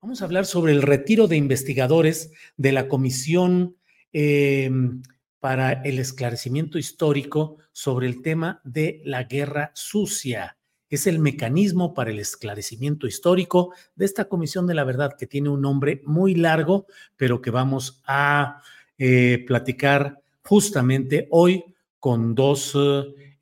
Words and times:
Vamos 0.00 0.22
a 0.22 0.26
hablar 0.26 0.46
sobre 0.46 0.70
el 0.70 0.82
retiro 0.82 1.26
de 1.26 1.36
investigadores 1.36 2.30
de 2.56 2.70
la 2.70 2.86
Comisión 2.86 3.76
eh, 4.12 4.70
para 5.40 5.72
el 5.72 5.98
Esclarecimiento 5.98 6.78
Histórico 6.78 7.56
sobre 7.72 8.06
el 8.06 8.22
tema 8.22 8.60
de 8.62 9.02
la 9.04 9.24
Guerra 9.24 9.72
Sucia. 9.74 10.56
Es 10.88 11.08
el 11.08 11.18
mecanismo 11.18 11.94
para 11.94 12.12
el 12.12 12.20
esclarecimiento 12.20 13.08
histórico 13.08 13.74
de 13.96 14.04
esta 14.04 14.26
Comisión 14.26 14.68
de 14.68 14.74
la 14.74 14.84
Verdad, 14.84 15.16
que 15.18 15.26
tiene 15.26 15.48
un 15.48 15.62
nombre 15.62 16.00
muy 16.04 16.36
largo, 16.36 16.86
pero 17.16 17.42
que 17.42 17.50
vamos 17.50 18.00
a 18.06 18.62
eh, 18.98 19.42
platicar 19.48 20.22
justamente 20.44 21.26
hoy 21.32 21.64
con 21.98 22.36
dos 22.36 22.72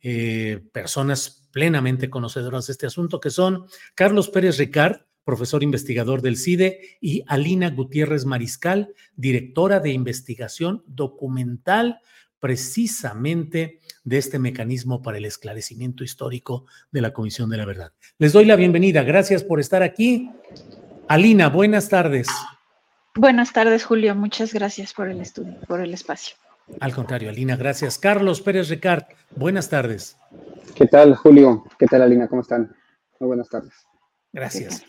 eh, 0.00 0.62
personas 0.72 1.46
plenamente 1.52 2.08
conocedoras 2.08 2.66
de 2.66 2.72
este 2.72 2.86
asunto, 2.86 3.20
que 3.20 3.30
son 3.30 3.66
Carlos 3.94 4.30
Pérez 4.30 4.56
Ricard, 4.56 5.05
profesor 5.26 5.64
investigador 5.64 6.22
del 6.22 6.36
CIDE, 6.36 6.98
y 7.00 7.24
Alina 7.26 7.68
Gutiérrez 7.70 8.24
Mariscal, 8.24 8.94
directora 9.16 9.80
de 9.80 9.90
investigación 9.90 10.84
documental 10.86 11.98
precisamente 12.38 13.80
de 14.04 14.18
este 14.18 14.38
mecanismo 14.38 15.02
para 15.02 15.18
el 15.18 15.24
esclarecimiento 15.24 16.04
histórico 16.04 16.66
de 16.92 17.00
la 17.00 17.12
Comisión 17.12 17.50
de 17.50 17.56
la 17.56 17.66
Verdad. 17.66 17.92
Les 18.18 18.32
doy 18.32 18.44
la 18.44 18.54
bienvenida. 18.54 19.02
Gracias 19.02 19.42
por 19.42 19.58
estar 19.58 19.82
aquí. 19.82 20.30
Alina, 21.08 21.48
buenas 21.48 21.88
tardes. 21.88 22.28
Buenas 23.16 23.52
tardes, 23.52 23.84
Julio. 23.84 24.14
Muchas 24.14 24.54
gracias 24.54 24.94
por 24.94 25.08
el 25.08 25.20
estudio, 25.20 25.58
por 25.66 25.80
el 25.80 25.92
espacio. 25.92 26.36
Al 26.78 26.94
contrario, 26.94 27.30
Alina, 27.30 27.56
gracias. 27.56 27.98
Carlos 27.98 28.40
Pérez 28.40 28.68
Ricard, 28.68 29.04
buenas 29.34 29.68
tardes. 29.68 30.16
¿Qué 30.76 30.86
tal, 30.86 31.16
Julio? 31.16 31.64
¿Qué 31.78 31.86
tal, 31.86 32.02
Alina? 32.02 32.28
¿Cómo 32.28 32.42
están? 32.42 32.72
Muy 33.18 33.26
buenas 33.26 33.48
tardes. 33.48 33.72
Gracias. 34.32 34.84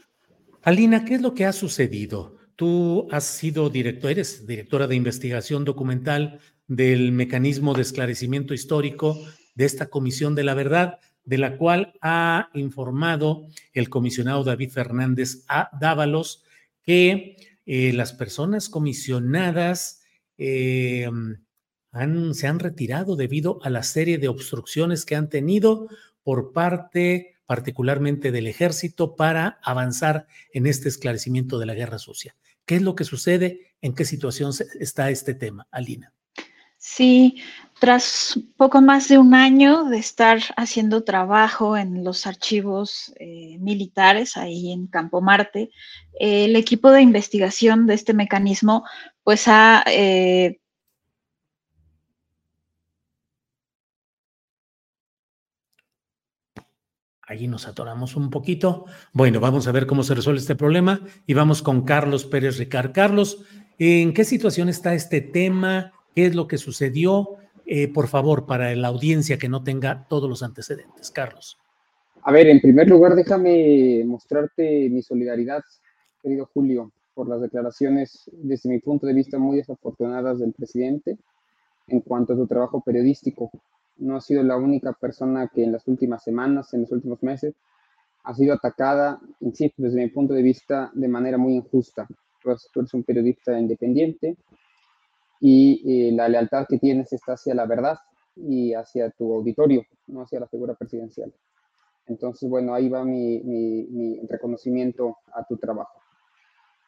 Alina, 0.67 1.05
¿qué 1.05 1.13
es 1.13 1.21
lo 1.21 1.33
que 1.33 1.45
ha 1.45 1.53
sucedido? 1.53 2.35
Tú 2.57 3.07
has 3.09 3.23
sido 3.23 3.71
eres 3.73 4.45
directora 4.45 4.85
de 4.85 4.97
investigación 4.97 5.63
documental 5.63 6.41
del 6.67 7.13
mecanismo 7.13 7.73
de 7.73 7.83
esclarecimiento 7.83 8.53
histórico 8.53 9.17
de 9.55 9.63
esta 9.63 9.85
Comisión 9.85 10.35
de 10.35 10.43
la 10.43 10.55
Verdad, 10.55 10.99
de 11.23 11.37
la 11.37 11.55
cual 11.55 11.93
ha 12.01 12.49
informado 12.53 13.47
el 13.71 13.89
comisionado 13.89 14.43
David 14.43 14.71
Fernández 14.71 15.45
a 15.47 15.69
Dávalos 15.79 16.43
que 16.83 17.37
eh, 17.65 17.93
las 17.93 18.11
personas 18.11 18.67
comisionadas 18.67 20.01
eh, 20.37 21.09
se 22.33 22.47
han 22.47 22.59
retirado 22.59 23.15
debido 23.15 23.59
a 23.63 23.69
la 23.69 23.83
serie 23.83 24.17
de 24.17 24.27
obstrucciones 24.27 25.05
que 25.05 25.15
han 25.15 25.29
tenido 25.29 25.87
por 26.23 26.51
parte 26.51 27.36
particularmente 27.47 28.31
del 28.31 28.45
ejército 28.45 29.15
para 29.15 29.59
avanzar 29.63 30.27
en 30.53 30.67
este 30.67 30.89
esclarecimiento 30.89 31.57
de 31.57 31.65
la 31.65 31.73
guerra 31.73 31.97
sucia. 31.97 32.35
¿Qué 32.65 32.75
es 32.75 32.81
lo 32.83 32.95
que 32.95 33.05
sucede? 33.05 33.73
¿En 33.81 33.95
qué 33.95 34.05
situación 34.05 34.51
está 34.79 35.09
este 35.09 35.33
tema, 35.33 35.67
Alina? 35.71 36.13
Sí, 36.77 37.41
tras 37.79 38.39
poco 38.55 38.81
más 38.81 39.07
de 39.07 39.17
un 39.17 39.33
año 39.33 39.85
de 39.85 39.97
estar 39.97 40.39
haciendo 40.57 41.03
trabajo 41.03 41.75
en 41.77 42.03
los 42.03 42.27
archivos 42.27 43.13
eh, 43.19 43.57
militares 43.59 44.37
ahí 44.37 44.71
en 44.71 44.87
Campo 44.87 45.21
Marte, 45.21 45.71
el 46.19 46.55
equipo 46.55 46.91
de 46.91 47.01
investigación 47.01 47.87
de 47.87 47.95
este 47.95 48.13
mecanismo 48.13 48.83
pues 49.23 49.47
ha... 49.47 49.83
Eh, 49.87 50.59
Allí 57.27 57.47
nos 57.47 57.67
atoramos 57.67 58.15
un 58.15 58.31
poquito. 58.31 58.85
Bueno, 59.13 59.39
vamos 59.39 59.67
a 59.67 59.71
ver 59.71 59.85
cómo 59.85 60.01
se 60.01 60.15
resuelve 60.15 60.39
este 60.39 60.55
problema 60.55 61.01
y 61.27 61.33
vamos 61.35 61.61
con 61.61 61.83
Carlos 61.83 62.25
Pérez 62.25 62.57
Ricard. 62.57 62.93
Carlos, 62.93 63.43
¿en 63.77 64.13
qué 64.13 64.23
situación 64.23 64.69
está 64.69 64.95
este 64.95 65.21
tema? 65.21 65.91
qué 66.17 66.25
es 66.25 66.33
lo 66.33 66.47
que 66.47 66.57
sucedió, 66.57 67.35
eh, 67.67 67.93
por 67.93 68.07
favor, 68.07 68.47
para 68.47 68.75
la 68.75 68.87
audiencia 68.87 69.37
que 69.37 69.49
no 69.49 69.63
tenga 69.63 70.07
todos 70.09 70.27
los 70.27 70.41
antecedentes. 70.41 71.11
Carlos. 71.11 71.59
A 72.23 72.31
ver, 72.31 72.47
en 72.47 72.59
primer 72.59 72.89
lugar, 72.89 73.13
déjame 73.13 74.03
mostrarte 74.03 74.89
mi 74.89 75.03
solidaridad, 75.03 75.61
querido 76.23 76.49
Julio, 76.51 76.91
por 77.13 77.29
las 77.29 77.39
declaraciones, 77.39 78.31
desde 78.33 78.67
mi 78.67 78.79
punto 78.79 79.05
de 79.05 79.13
vista, 79.13 79.37
muy 79.37 79.57
desafortunadas 79.57 80.39
del 80.39 80.53
presidente 80.53 81.19
en 81.87 82.01
cuanto 82.01 82.33
a 82.33 82.37
su 82.37 82.47
trabajo 82.47 82.81
periodístico. 82.81 83.51
No 83.99 84.17
ha 84.17 84.21
sido 84.21 84.43
la 84.43 84.57
única 84.57 84.93
persona 84.93 85.47
que 85.47 85.63
en 85.63 85.71
las 85.71 85.87
últimas 85.87 86.23
semanas, 86.23 86.73
en 86.73 86.81
los 86.81 86.91
últimos 86.91 87.21
meses, 87.23 87.55
ha 88.23 88.33
sido 88.33 88.53
atacada, 88.53 89.19
insisto, 89.39 89.81
desde 89.81 90.01
mi 90.01 90.09
punto 90.09 90.33
de 90.33 90.41
vista, 90.41 90.91
de 90.93 91.07
manera 91.07 91.37
muy 91.37 91.55
injusta. 91.55 92.07
Tú 92.41 92.79
eres 92.79 92.93
un 92.93 93.03
periodista 93.03 93.59
independiente, 93.59 94.37
y 95.39 96.07
eh, 96.07 96.11
la 96.11 96.27
lealtad 96.27 96.65
que 96.67 96.79
tienes 96.79 97.13
está 97.13 97.33
hacia 97.33 97.53
la 97.53 97.65
verdad 97.65 97.97
y 98.35 98.73
hacia 98.73 99.09
tu 99.11 99.33
auditorio, 99.33 99.83
no 100.07 100.21
hacia 100.21 100.39
la 100.39 100.47
figura 100.47 100.73
presidencial. 100.75 101.33
Entonces, 102.07 102.49
bueno, 102.49 102.73
ahí 102.73 102.87
va 102.87 103.03
mi, 103.03 103.39
mi, 103.41 104.19
reconocimiento 104.27 105.17
a 105.33 105.43
tu 105.43 105.57
trabajo. 105.57 105.99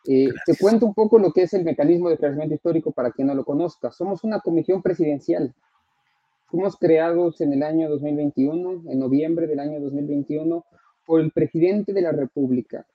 Eh, 0.07 0.29
te 0.45 0.55
cuento 0.57 0.85
un 0.85 0.93
poco 0.93 1.19
lo 1.19 1.33
que 1.33 1.43
es 1.43 1.53
el 1.53 1.65
mecanismo 1.65 2.07
de 2.07 2.13
esclarecimiento 2.13 2.55
histórico 2.55 2.91
para 2.91 3.11
quien 3.11 3.27
no 3.27 3.35
lo 3.35 3.43
conozca. 3.43 3.91
Somos 3.91 4.23
una 4.23 4.39
comisión 4.39 4.81
presidencial. 4.81 5.53
Fuimos 6.49 6.77
creados 6.77 7.41
en 7.41 7.51
el 7.53 7.61
año 7.61 7.87
2021, 7.89 8.85
en 8.89 8.99
noviembre 8.99 9.45
del 9.45 9.59
año 9.59 9.79
2021, 9.81 10.65
por 11.05 11.21
el 11.21 11.31
presidente 11.31 11.93
de 11.93 12.01
la 12.01 12.11
República 12.11 12.87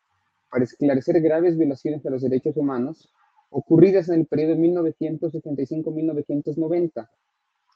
para 0.51 0.65
esclarecer 0.65 1.21
graves 1.21 1.57
violaciones 1.57 2.05
a 2.05 2.11
los 2.11 2.23
derechos 2.23 2.57
humanos 2.57 3.09
ocurridas 3.51 4.09
en 4.09 4.19
el 4.21 4.27
periodo 4.27 4.57
1975-1990. 4.57 7.09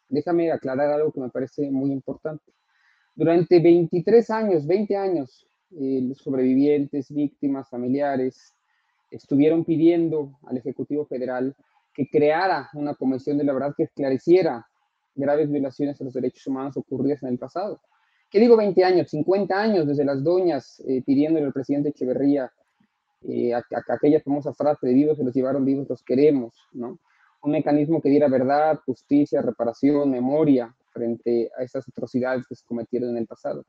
Déjame 0.09 0.51
aclarar 0.51 0.91
algo 0.91 1.13
que 1.13 1.21
me 1.21 1.29
parece 1.29 1.71
muy 1.71 1.93
importante. 1.93 2.53
Durante 3.15 3.61
23 3.61 4.31
años, 4.31 4.67
20 4.67 4.97
años, 4.97 5.47
eh, 5.71 6.01
los 6.03 6.19
sobrevivientes, 6.19 7.15
víctimas, 7.15 7.69
familiares, 7.69 8.53
estuvieron 9.13 9.65
pidiendo 9.65 10.41
al 10.43 10.57
Ejecutivo 10.57 11.07
Federal 11.07 11.55
que 11.95 12.09
creara 12.09 12.69
una 12.75 12.95
comisión 12.95 13.39
de 13.39 13.45
la 13.45 13.53
verdad 13.53 13.75
que 13.77 13.85
esclareciera 13.85 14.67
graves 15.19 15.51
violaciones 15.51 16.01
a 16.01 16.05
los 16.05 16.15
derechos 16.15 16.47
humanos 16.47 16.77
ocurridas 16.77 17.23
en 17.23 17.31
el 17.31 17.39
pasado. 17.39 17.81
¿Qué 18.31 18.41
digo 18.41 18.57
20 18.57 18.85
años? 18.85 19.11
50 19.11 19.61
años 19.61 19.87
desde 19.87 20.05
las 20.05 20.23
doñas 20.23 20.81
eh, 20.87 21.03
pidiéndole 21.05 21.47
al 21.47 21.53
presidente 21.53 21.91
Echeverría 21.91 22.51
eh, 23.23 23.53
aquella 23.55 24.21
famosa 24.21 24.55
frase 24.55 24.87
de 24.87 24.95
vivos 24.95 25.17
se 25.17 25.25
los 25.25 25.35
llevaron 25.35 25.65
vivos, 25.65 25.89
los 25.89 26.03
queremos, 26.05 26.55
¿no? 26.73 26.99
Un 27.43 27.53
mecanismo 27.53 28.01
que 28.01 28.11
diera 28.11 28.29
verdad, 28.29 28.79
justicia, 28.85 29.43
reparación, 29.43 30.11
memoria 30.11 30.75
frente 30.93 31.51
a 31.59 31.63
esas 31.63 31.89
atrocidades 31.89 32.47
que 32.47 32.55
se 32.55 32.65
cometieron 32.65 33.11
en 33.11 33.19
el 33.19 33.27
pasado. 33.27 33.65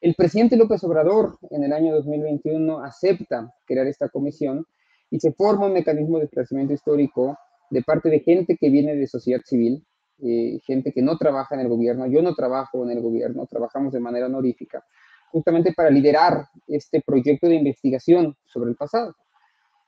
El 0.00 0.14
presidente 0.14 0.56
López 0.56 0.82
Obrador 0.84 1.38
en 1.50 1.62
el 1.62 1.72
año 1.72 1.94
2021 1.94 2.80
acepta 2.84 3.52
crear 3.66 3.86
esta 3.86 4.08
comisión 4.08 4.66
y 5.10 5.20
se 5.20 5.32
forma 5.32 5.66
un 5.66 5.74
mecanismo 5.74 6.18
de 6.18 6.24
esclarecimiento 6.24 6.74
histórico 6.74 7.38
de 7.70 7.82
parte 7.82 8.08
de 8.08 8.20
gente 8.20 8.56
que 8.56 8.70
viene 8.70 8.96
de 8.96 9.06
sociedad 9.06 9.40
civil, 9.44 9.84
eh, 10.22 10.60
gente 10.64 10.92
que 10.92 11.02
no 11.02 11.18
trabaja 11.18 11.54
en 11.54 11.62
el 11.62 11.68
gobierno, 11.68 12.06
yo 12.06 12.22
no 12.22 12.34
trabajo 12.34 12.84
en 12.84 12.90
el 12.90 13.00
gobierno, 13.00 13.46
trabajamos 13.46 13.92
de 13.92 14.00
manera 14.00 14.26
honorífica, 14.26 14.84
justamente 15.30 15.72
para 15.72 15.90
liderar 15.90 16.46
este 16.68 17.02
proyecto 17.02 17.48
de 17.48 17.56
investigación 17.56 18.36
sobre 18.46 18.70
el 18.70 18.76
pasado. 18.76 19.14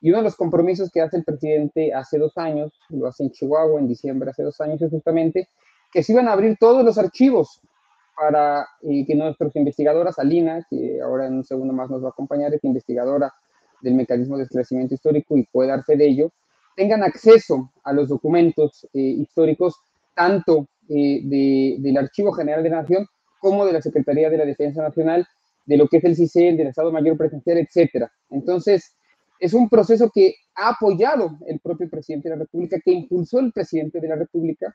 Y 0.00 0.10
uno 0.10 0.18
de 0.18 0.24
los 0.24 0.36
compromisos 0.36 0.90
que 0.90 1.00
hace 1.00 1.16
el 1.16 1.24
presidente 1.24 1.94
hace 1.94 2.18
dos 2.18 2.36
años, 2.36 2.72
lo 2.90 3.06
hace 3.06 3.22
en 3.22 3.30
Chihuahua 3.30 3.80
en 3.80 3.88
diciembre 3.88 4.30
hace 4.30 4.42
dos 4.42 4.60
años, 4.60 4.82
es 4.82 4.90
justamente 4.90 5.48
que 5.92 6.02
se 6.02 6.12
iban 6.12 6.28
a 6.28 6.32
abrir 6.32 6.56
todos 6.58 6.84
los 6.84 6.98
archivos 6.98 7.60
para 8.16 8.66
eh, 8.82 9.06
que 9.06 9.14
nuestros 9.14 9.54
investigadoras, 9.56 10.18
Alina, 10.18 10.66
que 10.68 11.00
ahora 11.00 11.26
en 11.26 11.34
un 11.34 11.44
segundo 11.44 11.72
más 11.72 11.90
nos 11.90 12.02
va 12.02 12.08
a 12.08 12.10
acompañar, 12.10 12.52
es 12.52 12.64
investigadora 12.64 13.32
del 13.80 13.94
mecanismo 13.94 14.36
de 14.36 14.44
esclarecimiento 14.44 14.94
histórico 14.94 15.36
y 15.36 15.44
puede 15.44 15.70
dar 15.70 15.84
fe 15.84 15.96
de 15.96 16.06
ello, 16.06 16.32
tengan 16.76 17.02
acceso 17.02 17.72
a 17.84 17.92
los 17.92 18.08
documentos 18.08 18.86
eh, 18.92 19.00
históricos 19.00 19.76
tanto 20.14 20.68
eh, 20.88 21.20
del 21.78 21.96
Archivo 21.96 22.32
General 22.32 22.62
de 22.62 22.70
la 22.70 22.82
Nación 22.82 23.06
como 23.40 23.66
de 23.66 23.72
la 23.72 23.82
Secretaría 23.82 24.30
de 24.30 24.38
la 24.38 24.44
Defensa 24.44 24.82
Nacional, 24.82 25.26
de 25.66 25.76
lo 25.76 25.88
que 25.88 25.98
es 25.98 26.04
el 26.04 26.16
CICEL, 26.16 26.56
del 26.56 26.68
Estado 26.68 26.92
Mayor 26.92 27.16
Presidencial, 27.16 27.58
etcétera. 27.58 28.12
Entonces, 28.30 28.96
es 29.38 29.52
un 29.52 29.68
proceso 29.68 30.10
que 30.14 30.34
ha 30.54 30.70
apoyado 30.70 31.38
el 31.46 31.60
propio 31.60 31.88
presidente 31.90 32.28
de 32.28 32.36
la 32.36 32.40
República, 32.42 32.78
que 32.82 32.92
impulsó 32.92 33.40
el 33.40 33.52
presidente 33.52 34.00
de 34.00 34.08
la 34.08 34.16
República, 34.16 34.74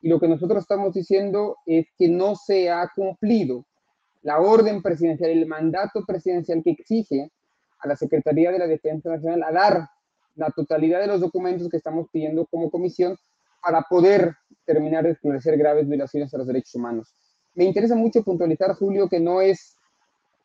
y 0.00 0.08
lo 0.08 0.20
que 0.20 0.28
nosotros 0.28 0.62
estamos 0.62 0.94
diciendo 0.94 1.56
es 1.66 1.86
que 1.98 2.08
no 2.08 2.36
se 2.36 2.70
ha 2.70 2.88
cumplido 2.94 3.66
la 4.22 4.40
orden 4.40 4.82
presidencial, 4.82 5.30
el 5.30 5.46
mandato 5.46 6.04
presidencial 6.06 6.62
que 6.62 6.70
exige 6.70 7.30
a 7.80 7.88
la 7.88 7.96
Secretaría 7.96 8.50
de 8.50 8.58
la 8.58 8.66
Defensa 8.66 9.10
Nacional 9.10 9.42
a 9.42 9.52
dar 9.52 9.88
la 10.34 10.50
totalidad 10.50 11.00
de 11.00 11.06
los 11.06 11.20
documentos 11.20 11.68
que 11.68 11.76
estamos 11.76 12.08
pidiendo 12.12 12.46
como 12.46 12.70
comisión 12.70 13.16
para 13.62 13.82
poder 13.82 14.34
terminar 14.66 15.04
de 15.04 15.12
esclarecer 15.12 15.56
graves 15.56 15.88
violaciones 15.88 16.32
a 16.34 16.38
los 16.38 16.46
derechos 16.46 16.74
humanos. 16.74 17.14
Me 17.54 17.64
interesa 17.64 17.94
mucho 17.94 18.22
puntualizar, 18.22 18.74
Julio, 18.74 19.08
que 19.08 19.20
no 19.20 19.40
es 19.40 19.76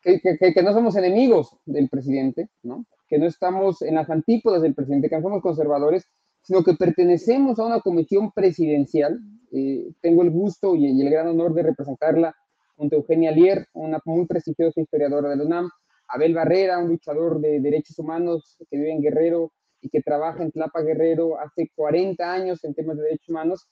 que, 0.02 0.20
que, 0.20 0.62
no 0.62 0.72
somos 0.72 0.96
enemigos 0.96 1.56
del 1.64 1.88
presidente, 1.88 2.48
¿no? 2.62 2.86
que 3.08 3.18
no 3.18 3.26
estamos 3.26 3.82
en 3.82 3.94
las 3.94 4.10
antípodas 4.10 4.62
del 4.62 4.74
presidente, 4.74 5.08
que 5.08 5.16
no 5.16 5.22
somos 5.22 5.42
conservadores, 5.42 6.04
sino 6.42 6.64
que 6.64 6.74
pertenecemos 6.74 7.58
a 7.58 7.66
una 7.66 7.80
comisión 7.80 8.32
presidencial. 8.32 9.20
Eh, 9.52 9.92
tengo 10.00 10.22
el 10.22 10.30
gusto 10.30 10.74
y, 10.74 10.86
y, 10.86 11.02
el 11.02 11.10
gran 11.10 11.28
honor 11.28 11.54
de 11.54 11.62
representarla 11.62 12.34
junto 12.74 12.96
a 12.96 12.98
Eugenia 12.98 13.30
Lier, 13.30 13.66
una 13.74 14.00
muy 14.06 14.26
prestigiosa 14.26 14.80
historiadora 14.80 15.28
de 15.28 15.36
la 15.36 15.44
UNAM, 15.44 15.70
Abel 16.08 16.34
Barrera, 16.34 16.78
un 16.78 16.88
luchador 16.88 17.40
de 17.40 17.60
derechos 17.60 17.98
humanos 17.98 18.56
que 18.70 18.76
vive 18.76 18.92
en 18.92 19.02
Guerrero 19.02 19.52
y 19.80 19.88
que 19.88 20.02
trabaja 20.02 20.42
en 20.42 20.52
Tlapa 20.52 20.82
Guerrero 20.82 21.38
hace 21.38 21.70
40 21.74 22.32
años 22.32 22.64
en 22.64 22.74
temas 22.74 22.96
de 22.96 23.04
derechos 23.04 23.28
humanos, 23.28 23.66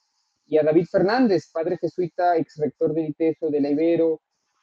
y 0.51 0.57
a 0.57 0.63
David 0.63 0.85
Fernández, 0.91 1.49
padre 1.49 1.77
jesuita, 1.79 2.35
ex 2.35 2.57
rector 2.57 2.93
del 2.93 3.07
ITESO, 3.07 3.49
de 3.49 3.61
la 3.61 3.69
Ibero, 3.69 4.19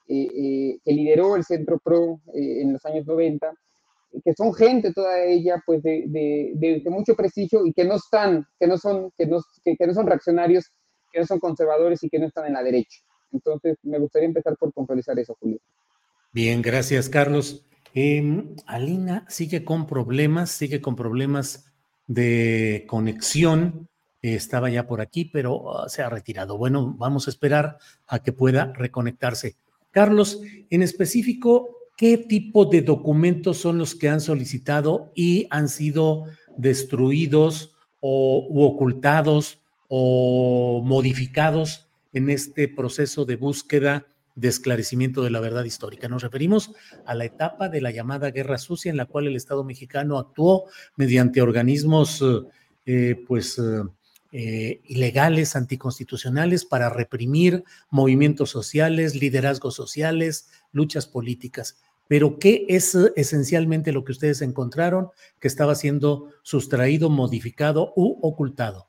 eh, 0.06 0.28
eh, 0.36 0.78
que 0.84 0.92
lideró 0.92 1.34
el 1.34 1.44
Centro 1.44 1.78
PRO 1.78 2.20
eh, 2.34 2.60
en 2.60 2.74
los 2.74 2.84
años 2.84 3.06
90, 3.06 3.50
que 4.22 4.34
son 4.34 4.52
gente 4.52 4.92
toda 4.92 5.24
ella 5.24 5.62
pues 5.64 5.82
de, 5.82 6.04
de, 6.08 6.82
de, 6.84 6.90
mucho 6.90 7.16
prestigio 7.16 7.64
y 7.64 7.72
que 7.72 7.86
no 7.86 7.94
están, 7.94 8.46
que 8.60 8.66
no 8.66 8.76
son, 8.76 9.12
que 9.16 9.24
no, 9.24 9.40
que, 9.64 9.76
que 9.76 9.86
no 9.86 9.94
son 9.94 10.06
reaccionarios, 10.06 10.70
que 11.10 11.20
no 11.20 11.26
son 11.26 11.38
conservadores 11.40 12.04
y 12.04 12.10
que 12.10 12.18
no 12.18 12.26
están 12.26 12.44
en 12.44 12.52
la 12.52 12.62
derecha. 12.62 12.98
Entonces, 13.32 13.78
me 13.82 13.98
gustaría 13.98 14.28
empezar 14.28 14.58
por 14.58 14.70
puntualizar 14.74 15.18
eso, 15.18 15.38
Julio. 15.40 15.58
Bien, 16.32 16.60
gracias, 16.60 17.08
Carlos. 17.08 17.64
Eh, 17.94 18.44
Alina 18.66 19.24
sigue 19.30 19.64
con 19.64 19.86
problemas, 19.86 20.50
sigue 20.50 20.82
con 20.82 20.96
problemas 20.96 21.72
de 22.06 22.84
conexión. 22.86 23.88
Estaba 24.22 24.68
ya 24.70 24.86
por 24.86 25.00
aquí, 25.00 25.24
pero 25.24 25.56
uh, 25.56 25.88
se 25.88 26.02
ha 26.02 26.10
retirado. 26.10 26.58
Bueno, 26.58 26.94
vamos 26.98 27.26
a 27.26 27.30
esperar 27.30 27.78
a 28.06 28.20
que 28.20 28.32
pueda 28.32 28.72
reconectarse. 28.74 29.56
Carlos, 29.90 30.40
en 30.70 30.82
específico, 30.82 31.76
¿qué 31.96 32.18
tipo 32.18 32.64
de 32.64 32.82
documentos 32.82 33.58
son 33.58 33.78
los 33.78 33.94
que 33.94 34.08
han 34.08 34.20
solicitado 34.20 35.12
y 35.14 35.46
han 35.50 35.68
sido 35.68 36.24
destruidos 36.56 37.76
o 38.00 38.46
u 38.48 38.62
ocultados 38.62 39.60
o 39.88 40.82
modificados 40.84 41.88
en 42.12 42.30
este 42.30 42.68
proceso 42.68 43.24
de 43.24 43.36
búsqueda 43.36 44.06
de 44.34 44.48
esclarecimiento 44.48 45.22
de 45.24 45.30
la 45.30 45.40
verdad 45.40 45.64
histórica. 45.64 46.08
Nos 46.08 46.22
referimos 46.22 46.72
a 47.04 47.14
la 47.14 47.24
etapa 47.24 47.68
de 47.68 47.80
la 47.80 47.90
llamada 47.90 48.30
Guerra 48.30 48.58
Sucia 48.58 48.90
en 48.90 48.96
la 48.96 49.06
cual 49.06 49.26
el 49.26 49.34
Estado 49.34 49.64
mexicano 49.64 50.16
actuó 50.16 50.66
mediante 50.96 51.42
organismos 51.42 52.24
eh, 52.86 53.24
pues 53.26 53.58
eh, 53.58 53.82
eh, 54.30 54.80
ilegales, 54.84 55.56
anticonstitucionales 55.56 56.64
para 56.64 56.90
reprimir 56.90 57.64
movimientos 57.90 58.50
sociales, 58.50 59.14
liderazgos 59.14 59.74
sociales, 59.74 60.50
luchas 60.72 61.06
políticas. 61.06 61.78
Pero 62.08 62.38
¿qué 62.38 62.66
es 62.68 62.94
esencialmente 63.16 63.92
lo 63.92 64.04
que 64.04 64.12
ustedes 64.12 64.42
encontraron 64.42 65.08
que 65.40 65.48
estaba 65.48 65.74
siendo 65.74 66.28
sustraído, 66.42 67.10
modificado 67.10 67.92
u 67.96 68.18
ocultado? 68.20 68.86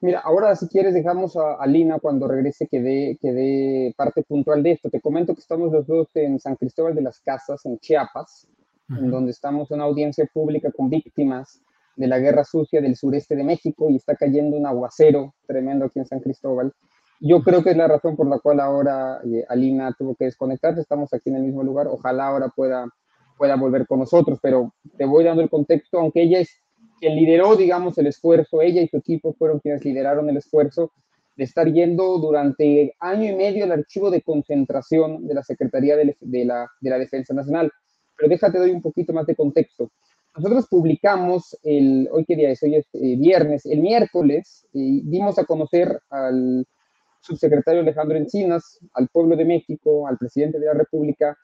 Mira, 0.00 0.20
ahora 0.20 0.54
si 0.54 0.68
quieres 0.68 0.94
dejamos 0.94 1.36
a, 1.36 1.66
Lina 1.66 1.98
cuando 1.98 2.28
regrese 2.28 2.68
que 2.68 2.80
dé, 2.80 3.18
que 3.20 3.32
dé 3.32 3.94
parte 3.96 4.22
puntual 4.22 4.62
de 4.62 4.72
esto. 4.72 4.90
Te 4.90 5.00
comento 5.00 5.34
que 5.34 5.40
estamos 5.40 5.72
los 5.72 5.86
dos 5.86 6.08
en 6.14 6.38
San 6.38 6.54
Cristóbal 6.54 6.94
de 6.94 7.02
las 7.02 7.18
Casas, 7.18 7.64
en 7.64 7.78
Chiapas, 7.78 8.46
en 8.90 9.10
donde 9.10 9.32
estamos 9.32 9.70
en 9.70 9.76
una 9.76 9.84
audiencia 9.84 10.24
pública 10.32 10.70
con 10.70 10.88
víctimas 10.88 11.60
de 11.98 12.06
la 12.06 12.18
guerra 12.18 12.44
sucia 12.44 12.80
del 12.80 12.96
sureste 12.96 13.34
de 13.34 13.42
México 13.42 13.90
y 13.90 13.96
está 13.96 14.14
cayendo 14.14 14.56
un 14.56 14.66
aguacero 14.66 15.34
tremendo 15.46 15.86
aquí 15.86 15.98
en 15.98 16.06
San 16.06 16.20
Cristóbal. 16.20 16.72
Yo 17.20 17.42
creo 17.42 17.64
que 17.64 17.70
es 17.70 17.76
la 17.76 17.88
razón 17.88 18.16
por 18.16 18.28
la 18.28 18.38
cual 18.38 18.60
ahora 18.60 19.20
eh, 19.24 19.44
Alina 19.48 19.92
tuvo 19.98 20.14
que 20.14 20.26
desconectarse. 20.26 20.80
Estamos 20.80 21.12
aquí 21.12 21.30
en 21.30 21.36
el 21.36 21.42
mismo 21.42 21.64
lugar. 21.64 21.88
Ojalá 21.88 22.28
ahora 22.28 22.48
pueda, 22.54 22.86
pueda 23.36 23.56
volver 23.56 23.86
con 23.88 23.98
nosotros, 23.98 24.38
pero 24.40 24.72
te 24.96 25.04
voy 25.04 25.24
dando 25.24 25.42
el 25.42 25.50
contexto, 25.50 25.98
aunque 25.98 26.22
ella 26.22 26.38
es 26.38 26.50
quien 27.00 27.16
lideró, 27.16 27.56
digamos, 27.56 27.98
el 27.98 28.06
esfuerzo, 28.06 28.62
ella 28.62 28.80
y 28.80 28.88
su 28.88 28.96
equipo 28.96 29.34
fueron 29.34 29.58
quienes 29.58 29.84
lideraron 29.84 30.28
el 30.30 30.36
esfuerzo 30.36 30.92
de 31.36 31.44
estar 31.44 31.66
yendo 31.72 32.18
durante 32.18 32.94
año 33.00 33.30
y 33.30 33.34
medio 33.34 33.64
al 33.64 33.72
archivo 33.72 34.10
de 34.10 34.22
concentración 34.22 35.26
de 35.26 35.34
la 35.34 35.42
Secretaría 35.42 35.96
de, 35.96 36.16
la, 36.44 36.68
de 36.80 36.90
la, 36.90 36.98
Defensa 36.98 37.34
Nacional. 37.34 37.70
Pero 38.16 38.28
déjate 38.28 38.58
doy 38.58 38.70
un 38.72 38.82
poquito 38.82 39.12
más 39.12 39.26
de 39.26 39.36
contexto. 39.36 39.90
Nosotros 40.36 40.66
publicamos, 40.68 41.56
el, 41.64 42.08
hoy 42.12 42.24
qué 42.24 42.36
día 42.36 42.50
es, 42.50 42.62
hoy 42.62 42.76
es 42.76 42.86
eh, 42.92 43.16
viernes, 43.16 43.66
el 43.66 43.80
miércoles, 43.80 44.66
y 44.72 45.02
dimos 45.02 45.38
a 45.38 45.44
conocer 45.44 46.00
al 46.10 46.66
subsecretario 47.20 47.80
Alejandro 47.80 48.16
Encinas, 48.16 48.78
al 48.94 49.08
pueblo 49.08 49.36
de 49.36 49.44
México, 49.44 50.06
al 50.06 50.16
presidente 50.16 50.58
de 50.58 50.66
la 50.66 50.74
República, 50.74 51.36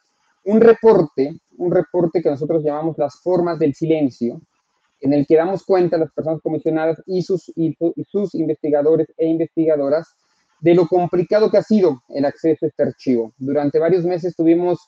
un 0.44 0.61
reporte, 0.61 1.35
un 1.56 1.73
reporte 1.73 2.23
que 2.23 2.30
nosotros 2.30 2.62
llamamos 2.62 2.97
las 2.99 3.20
formas 3.20 3.59
del 3.59 3.75
silencio, 3.75 4.40
en 5.00 5.12
el 5.12 5.26
que 5.26 5.37
damos 5.37 5.64
cuenta 5.64 5.97
a 5.97 6.00
las 6.00 6.12
personas 6.12 6.40
comisionadas 6.42 7.02
y 7.06 7.23
sus, 7.23 7.52
y, 7.56 7.76
sus 8.09 8.35
investigadores 8.35 9.09
e 9.18 9.26
investigadoras 9.26 10.14
de 10.61 10.75
lo 10.75 10.87
complicado 10.87 11.50
que 11.50 11.59
ha 11.59 11.62
sido 11.62 12.02
el 12.09 12.25
acceso 12.25 12.64
a 12.64 12.68
este 12.68 12.82
archivo. 12.82 13.35
Durante 13.37 13.78
varios 13.78 14.04
meses 14.04 14.35
tuvimos 14.35 14.78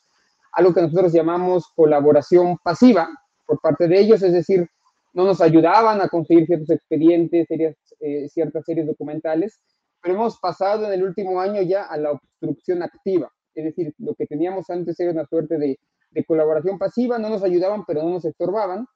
algo 0.52 0.72
que 0.72 0.80
nosotros 0.80 1.12
llamamos 1.12 1.66
colaboración 1.74 2.56
pasiva 2.62 3.08
por 3.46 3.60
parte 3.60 3.88
de 3.88 4.00
ellos, 4.00 4.22
es 4.22 4.32
decir, 4.32 4.68
no 5.14 5.24
nos 5.24 5.40
ayudaban 5.40 6.00
a 6.00 6.08
conseguir 6.08 6.46
ciertos 6.46 6.70
expedientes, 6.70 7.46
eh, 7.50 8.28
ciertas 8.28 8.64
series 8.64 8.86
documentales, 8.86 9.60
pero 10.02 10.14
hemos 10.14 10.38
pasado 10.38 10.86
en 10.86 10.92
el 10.92 11.02
último 11.02 11.40
año 11.40 11.62
ya 11.62 11.84
a 11.84 11.96
la 11.96 12.12
obstrucción 12.12 12.82
activa, 12.82 13.32
es 13.54 13.64
decir, 13.64 13.94
lo 13.98 14.14
que 14.14 14.26
teníamos 14.26 14.68
antes 14.68 14.98
era 15.00 15.12
una 15.12 15.26
suerte 15.26 15.58
de, 15.58 15.78
de 16.10 16.24
colaboración 16.24 16.78
pasiva, 16.78 17.18
no 17.18 17.30
nos 17.30 17.42
ayudaban, 17.42 17.84
pero 17.86 18.02
no 18.02 18.10
nos 18.10 18.24
estorbaban, 18.24 18.86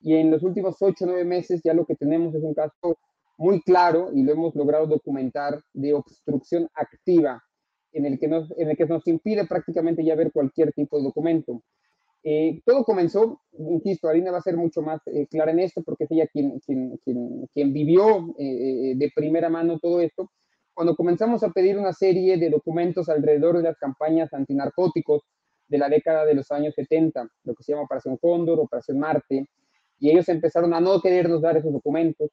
y 0.00 0.16
en 0.16 0.30
los 0.30 0.42
últimos 0.42 0.76
ocho 0.80 1.04
o 1.04 1.08
nueve 1.08 1.24
meses 1.24 1.60
ya 1.62 1.74
lo 1.74 1.84
que 1.84 1.94
tenemos 1.94 2.34
es 2.34 2.42
un 2.42 2.54
caso 2.54 2.98
muy 3.36 3.62
claro 3.62 4.10
y 4.12 4.22
lo 4.22 4.32
hemos 4.32 4.54
logrado 4.54 4.86
documentar 4.86 5.62
de 5.72 5.94
obstrucción 5.94 6.68
activa 6.74 7.42
en 7.92 8.06
el 8.06 8.18
que 8.18 8.26
en 8.26 8.70
el 8.70 8.76
que 8.76 8.86
nos 8.86 9.06
impide 9.06 9.46
prácticamente 9.46 10.04
ya 10.04 10.14
ver 10.14 10.30
cualquier 10.32 10.72
tipo 10.72 10.98
de 10.98 11.04
documento. 11.04 11.62
Eh, 12.22 12.60
todo 12.66 12.84
comenzó, 12.84 13.40
insisto, 13.58 14.08
Arina 14.08 14.30
va 14.30 14.38
a 14.38 14.42
ser 14.42 14.56
mucho 14.56 14.82
más 14.82 15.00
eh, 15.06 15.26
clara 15.28 15.52
en 15.52 15.60
esto 15.60 15.82
porque 15.82 16.04
es 16.04 16.10
ella 16.10 16.26
quien, 16.26 16.60
quien, 16.60 16.98
quien, 17.02 17.46
quien 17.52 17.72
vivió 17.72 18.34
eh, 18.38 18.92
de 18.94 19.12
primera 19.14 19.48
mano 19.48 19.78
todo 19.78 20.00
esto, 20.00 20.30
cuando 20.74 20.94
comenzamos 20.96 21.42
a 21.42 21.50
pedir 21.50 21.78
una 21.78 21.92
serie 21.92 22.36
de 22.36 22.50
documentos 22.50 23.08
alrededor 23.08 23.56
de 23.56 23.64
las 23.64 23.78
campañas 23.78 24.32
antinarcóticos 24.32 25.22
de 25.68 25.78
la 25.78 25.88
década 25.88 26.24
de 26.24 26.34
los 26.34 26.50
años 26.50 26.74
70, 26.74 27.28
lo 27.44 27.54
que 27.54 27.62
se 27.62 27.72
llama 27.72 27.84
Operación 27.84 28.16
Cóndor, 28.18 28.60
Operación 28.60 28.98
Marte, 28.98 29.46
y 29.98 30.10
ellos 30.10 30.28
empezaron 30.28 30.74
a 30.74 30.80
no 30.80 31.00
querernos 31.00 31.42
dar 31.42 31.56
esos 31.56 31.72
documentos. 31.72 32.30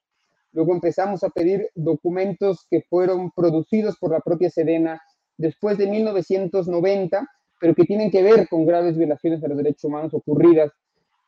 Luego 0.53 0.73
empezamos 0.73 1.23
a 1.23 1.29
pedir 1.29 1.69
documentos 1.75 2.65
que 2.69 2.81
fueron 2.89 3.31
producidos 3.31 3.97
por 3.99 4.11
la 4.11 4.21
propia 4.21 4.49
Sedena 4.49 5.01
después 5.37 5.77
de 5.77 5.87
1990, 5.87 7.27
pero 7.59 7.73
que 7.73 7.83
tienen 7.83 8.11
que 8.11 8.23
ver 8.23 8.47
con 8.47 8.65
graves 8.65 8.97
violaciones 8.97 9.41
de 9.41 9.47
los 9.47 9.57
derechos 9.57 9.83
humanos 9.83 10.13
ocurridas 10.13 10.71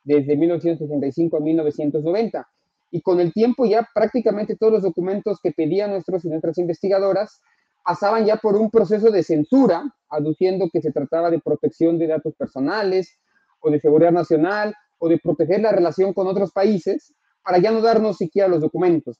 desde 0.02 0.36
1965 0.36 1.36
a 1.36 1.40
1990. 1.40 2.48
Y 2.92 3.02
con 3.02 3.20
el 3.20 3.32
tiempo 3.32 3.66
ya 3.66 3.88
prácticamente 3.94 4.56
todos 4.56 4.72
los 4.72 4.82
documentos 4.82 5.38
que 5.42 5.52
pedían 5.52 5.90
nuestros 5.90 6.24
y 6.24 6.28
nuestras 6.28 6.58
investigadoras 6.58 7.40
pasaban 7.84 8.24
ya 8.24 8.36
por 8.36 8.56
un 8.56 8.70
proceso 8.70 9.10
de 9.10 9.22
censura, 9.22 9.82
aduciendo 10.08 10.68
que 10.72 10.82
se 10.82 10.92
trataba 10.92 11.30
de 11.30 11.40
protección 11.40 11.98
de 11.98 12.08
datos 12.08 12.34
personales 12.36 13.18
o 13.60 13.70
de 13.70 13.80
seguridad 13.80 14.12
nacional 14.12 14.74
o 14.98 15.08
de 15.08 15.18
proteger 15.18 15.60
la 15.60 15.72
relación 15.72 16.12
con 16.12 16.26
otros 16.26 16.52
países, 16.52 17.14
para 17.42 17.58
ya 17.58 17.70
no 17.70 17.80
darnos 17.80 18.18
siquiera 18.18 18.48
los 18.48 18.60
documentos. 18.60 19.18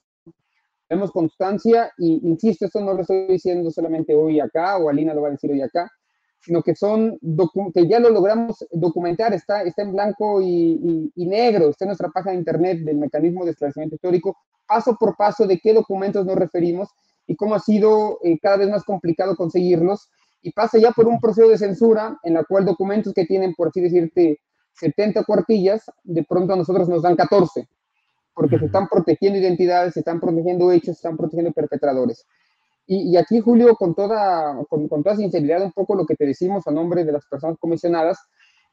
Tenemos 0.89 1.11
constancia 1.11 1.91
y, 1.97 2.21
insisto, 2.27 2.67
esto 2.67 2.81
no 2.81 2.93
lo 2.93 3.03
estoy 3.03 3.27
diciendo 3.29 3.71
solamente 3.71 4.15
hoy 4.15 4.41
acá, 4.41 4.77
o 4.77 4.91
Alina 4.91 5.15
lo 5.15 5.23
va 5.23 5.29
a 5.29 5.31
decir 5.31 5.51
hoy 5.51 5.63
acá, 5.63 5.91
sino 6.41 6.63
que 6.63 6.75
son 6.75 7.19
que 7.75 7.87
ya 7.87 8.01
lo 8.01 8.11
logramos 8.11 8.67
documentar, 8.71 9.35
está, 9.35 9.63
está 9.63 9.83
en 9.83 9.93
blanco 9.93 10.41
y, 10.41 11.13
negro, 11.17 11.69
está 11.69 11.85
en 11.85 11.91
nuestra 11.91 12.09
página 12.09 12.33
de 12.33 12.39
internet 12.39 12.79
del 12.81 12.97
mecanismo 12.97 13.45
de 13.45 13.53
esclarecimiento 13.53 13.97
histórico, 13.97 14.37
paso 14.67 14.97
por 14.99 15.17
paso 15.17 15.47
de 15.47 15.59
qué 15.59 15.75
documentos 15.75 16.25
nos 16.25 16.37
referimos 16.37 16.89
y 17.27 17.37
cómo 17.37 17.55
ha 17.55 17.61
sido 17.61 18.19
eh, 18.25 18.39
cada 18.41 18.57
vez 18.57 18.71
más 18.71 18.85
complicado 18.85 19.37
conseguirlos, 19.37 20.11
y 20.43 20.53
pasa 20.53 20.79
ya 20.79 20.91
por 20.93 21.07
un 21.07 21.21
proceso 21.21 21.49
de 21.49 21.59
censura 21.59 22.19
en 22.23 22.35
la 22.35 22.45
cual 22.45 22.65
documentos 22.65 23.13
que 23.13 23.27
tienen, 23.27 23.55
por 23.55 23.69
así 23.69 23.81
decirte, 23.81 24.41
70 24.73 25.25
cuartillas, 25.25 25.91
de 26.03 26.25
pronto 26.25 26.55
a 26.55 26.57
nosotros 26.57 26.89
nos 26.89 27.03
dan 27.03 27.17
14, 27.17 27.69
porque 28.35 28.59
se 28.59 28.67
están 28.67 28.89
protegiendo 28.89 29.39
identidades, 29.39 29.95
se 29.95 30.01
están 30.01 30.19
protegiendo 30.19 30.73
hechos, 30.73 30.97
se 30.97 31.01
están 31.01 31.19
protegiendo 31.19 31.53
perpetradores. 31.53 32.27
Y, 32.93 33.17
aquí, 33.17 33.39
Julio, 33.39 33.77
con 33.77 33.95
toda, 33.95 34.65
con, 34.69 34.89
toda 34.89 35.15
sinceridad, 35.15 35.63
un 35.63 35.71
poco 35.71 35.95
lo 35.95 36.05
que 36.05 36.17
te 36.17 36.27
decimos 36.27 36.67
a 36.67 36.73
nombre 36.73 37.05
de 37.05 37.13
las 37.13 37.25
personas 37.25 37.57
comisionadas, 37.61 38.19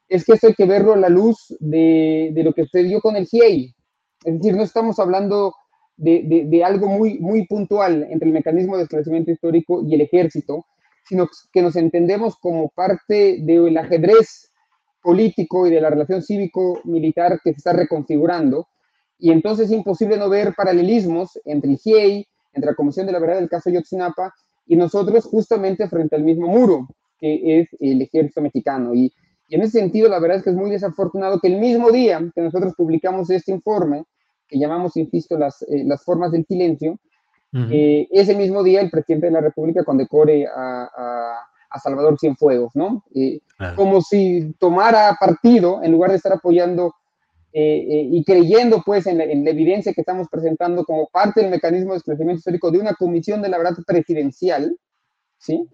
es 0.08 0.24
que 0.24 0.32
esto 0.32 0.48
hay 0.48 0.54
que 0.54 0.66
verlo 0.66 0.94
a 0.94 0.96
la 0.96 1.08
luz 1.08 1.54
de, 1.60 2.32
de 2.34 2.42
lo 2.42 2.52
que 2.52 2.64
sucedió 2.64 3.00
con 3.00 3.14
el 3.14 3.26
GIEI. 3.28 3.72
Es 4.24 4.34
decir, 4.34 4.56
no 4.56 4.64
estamos 4.64 4.98
hablando 4.98 5.54
de, 5.96 6.46
de, 6.48 6.64
algo 6.64 6.88
muy, 6.88 7.20
muy 7.20 7.46
puntual 7.46 8.08
entre 8.10 8.26
el 8.26 8.34
mecanismo 8.34 8.76
de 8.76 8.82
esclarecimiento 8.82 9.30
histórico 9.30 9.84
y 9.86 9.94
el 9.94 10.00
ejército, 10.00 10.66
sino 11.04 11.28
que 11.52 11.62
nos 11.62 11.76
entendemos 11.76 12.36
como 12.38 12.70
parte 12.70 13.38
del 13.42 13.78
ajedrez 13.78 14.50
político 15.00 15.68
y 15.68 15.70
de 15.70 15.80
la 15.80 15.90
relación 15.90 16.22
cívico-militar 16.22 17.40
que 17.44 17.52
se 17.52 17.58
está 17.58 17.72
reconfigurando. 17.72 18.66
Y 19.16 19.30
entonces 19.30 19.66
es 19.66 19.76
imposible 19.76 20.16
no 20.16 20.28
ver 20.28 20.54
paralelismos 20.56 21.38
entre 21.44 21.70
el 21.70 21.78
GIEI, 21.78 22.26
entre 22.52 22.70
la 22.70 22.76
Comisión 22.76 23.06
de 23.06 23.12
la 23.12 23.18
Verdad 23.18 23.36
del 23.36 23.48
caso 23.48 23.70
Yotzinapa 23.70 24.34
y 24.66 24.76
nosotros 24.76 25.24
justamente 25.24 25.88
frente 25.88 26.16
al 26.16 26.22
mismo 26.22 26.46
muro, 26.46 26.88
que 27.18 27.60
es 27.60 27.68
el 27.80 28.02
ejército 28.02 28.40
mexicano. 28.40 28.94
Y, 28.94 29.12
en 29.50 29.62
ese 29.62 29.78
sentido, 29.78 30.10
la 30.10 30.18
verdad 30.18 30.36
es 30.36 30.42
que 30.44 30.50
es 30.50 30.56
muy 30.56 30.70
desafortunado 30.70 31.40
que 31.40 31.48
el 31.48 31.58
mismo 31.58 31.90
día 31.90 32.20
que 32.34 32.42
nosotros 32.42 32.74
publicamos 32.76 33.30
este 33.30 33.50
informe, 33.50 34.04
que 34.46 34.58
llamamos, 34.58 34.94
insisto, 34.98 35.38
las, 35.38 35.62
eh, 35.62 35.84
las 35.86 36.04
formas 36.04 36.32
del 36.32 36.44
silencio, 36.44 36.98
eh, 37.54 38.06
ese 38.10 38.36
mismo 38.36 38.62
día 38.62 38.82
el 38.82 38.90
presidente 38.90 39.28
de 39.28 39.32
la 39.32 39.40
República 39.40 39.82
condecore 39.82 40.46
a, 40.46 41.40
a, 41.70 41.80
Salvador 41.82 42.18
Cienfuegos, 42.18 42.72
¿no? 42.74 43.04
Eh, 43.14 43.40
como 43.74 44.02
si 44.02 44.54
tomara 44.58 45.16
partido, 45.18 45.82
en 45.82 45.92
lugar 45.92 46.10
de 46.10 46.16
estar 46.16 46.32
apoyando 46.32 46.94
eh, 47.50 47.86
eh, 47.88 48.08
y 48.12 48.24
creyendo 48.24 48.82
pues 48.84 49.06
en 49.06 49.18
la, 49.18 49.24
evidencia 49.24 49.94
que 49.94 50.02
estamos 50.02 50.28
presentando 50.30 50.84
como 50.84 51.08
parte 51.08 51.40
del 51.40 51.50
mecanismo 51.50 51.92
de 51.92 51.98
esclarecimiento 51.98 52.40
histórico 52.40 52.70
de 52.70 52.78
una 52.78 52.94
comisión 52.94 53.40
de 53.40 53.48
la 53.48 53.56
verdad 53.56 53.74
presidencial, 53.86 54.76
¿sí? 55.38 55.66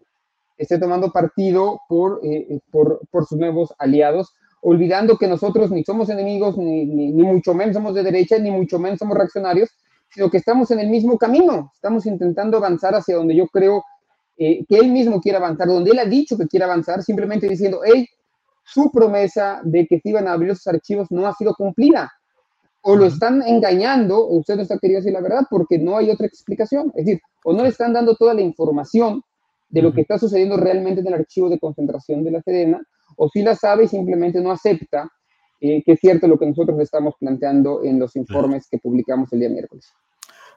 esté 0.57 0.79
tomando 0.79 1.11
partido 1.11 1.81
por, 1.89 2.21
eh, 2.23 2.61
por, 2.71 3.01
por, 3.11 3.27
sus 3.27 3.39
nuevos 3.39 3.75
aliados, 3.79 4.33
olvidando 4.63 5.19
que 5.19 5.27
nosotros 5.27 5.73
ni 5.73 5.83
somos 5.83 6.09
enemigos, 6.11 6.57
ni, 6.57 6.87
ni, 6.87 7.25
mucho 7.25 7.55
menos 7.55 7.75
somos 7.75 7.93
de 7.95 8.05
derecha, 8.05 8.39
ni 8.39 8.53
mucho 8.53 8.79
menos 8.79 9.01
somos 9.01 9.19
reaccionarios, 9.19 9.69
sino 10.11 10.31
que 10.31 10.39
estamos 10.39 10.71
en 10.71 10.79
el 10.79 10.89
mismo 10.89 11.19
camino, 11.19 11.73
estamos 11.75 12.07
intentando 12.07 12.57
avanzar 12.59 12.95
hacia 12.95 13.17
donde 13.17 13.35
yo 13.35 13.49
creo 13.49 13.83
que 14.37 14.65
él 14.71 14.91
mismo 14.91 15.21
quiere 15.21 15.39
avanzar, 15.39 15.69
donde 15.69 15.91
él 15.93 15.99
ha 15.99 16.05
dicho 16.07 16.37
que 16.37 16.47
quiere 16.47 16.65
avanzar, 16.65 17.03
simplemente 17.03 17.49
diciendo, 17.49 17.81
hey, 17.85 18.09
su 18.65 18.91
promesa 18.91 19.61
de 19.65 19.87
que 19.87 20.01
se 20.01 20.11
iban 20.11 20.27
a 20.27 20.33
abrir 20.33 20.51
esos 20.51 20.67
archivos 20.67 21.11
no 21.11 21.27
ha 21.27 21.35
sido 21.35 21.55
cumplida. 21.55 22.11
O 22.83 22.97
lo 22.97 23.07
están 23.07 23.43
engañando, 23.43 24.19
o 24.19 24.39
usted 24.39 24.57
no 24.57 24.63
está 24.63 24.79
queriendo 24.79 25.01
decir 25.01 25.13
la 25.13 25.23
verdad 25.23 25.47
porque 25.49 25.79
no 25.79 25.97
hay 25.97 26.11
otra 26.11 26.27
explicación. 26.27 26.93
Es 26.95 27.07
decir, 27.07 27.21
o 27.45 27.53
no 27.53 27.63
le 27.63 27.71
están 27.71 27.93
dando 27.93 28.15
toda 28.15 28.35
la 28.35 28.43
información 28.43 29.23
de 29.69 29.83
lo 29.83 29.93
que 29.93 30.03
está 30.03 30.19
sucediendo 30.19 30.57
realmente 30.57 31.01
en 31.01 31.07
el 31.07 31.15
archivo 31.15 31.49
de 31.49 31.59
concentración 31.59 32.23
de 32.23 32.31
la 32.31 32.43
Sedena, 32.43 32.83
o 33.17 33.29
si 33.29 33.43
la 33.43 33.55
sabe 33.55 33.85
y 33.85 33.89
simplemente 33.89 34.41
no 34.41 34.51
acepta 34.51 35.11
eh, 35.61 35.83
que 35.83 35.93
es 35.93 36.01
cierto 36.01 36.29
lo 36.29 36.39
que 36.39 36.47
nosotros 36.47 36.79
estamos 36.81 37.15
planteando 37.19 37.83
en 37.83 37.99
los 37.99 38.17
informes 38.17 38.69
que 38.71 38.79
publicamos 38.79 39.33
el 39.33 39.41
día 39.41 39.49
miércoles. 39.49 39.87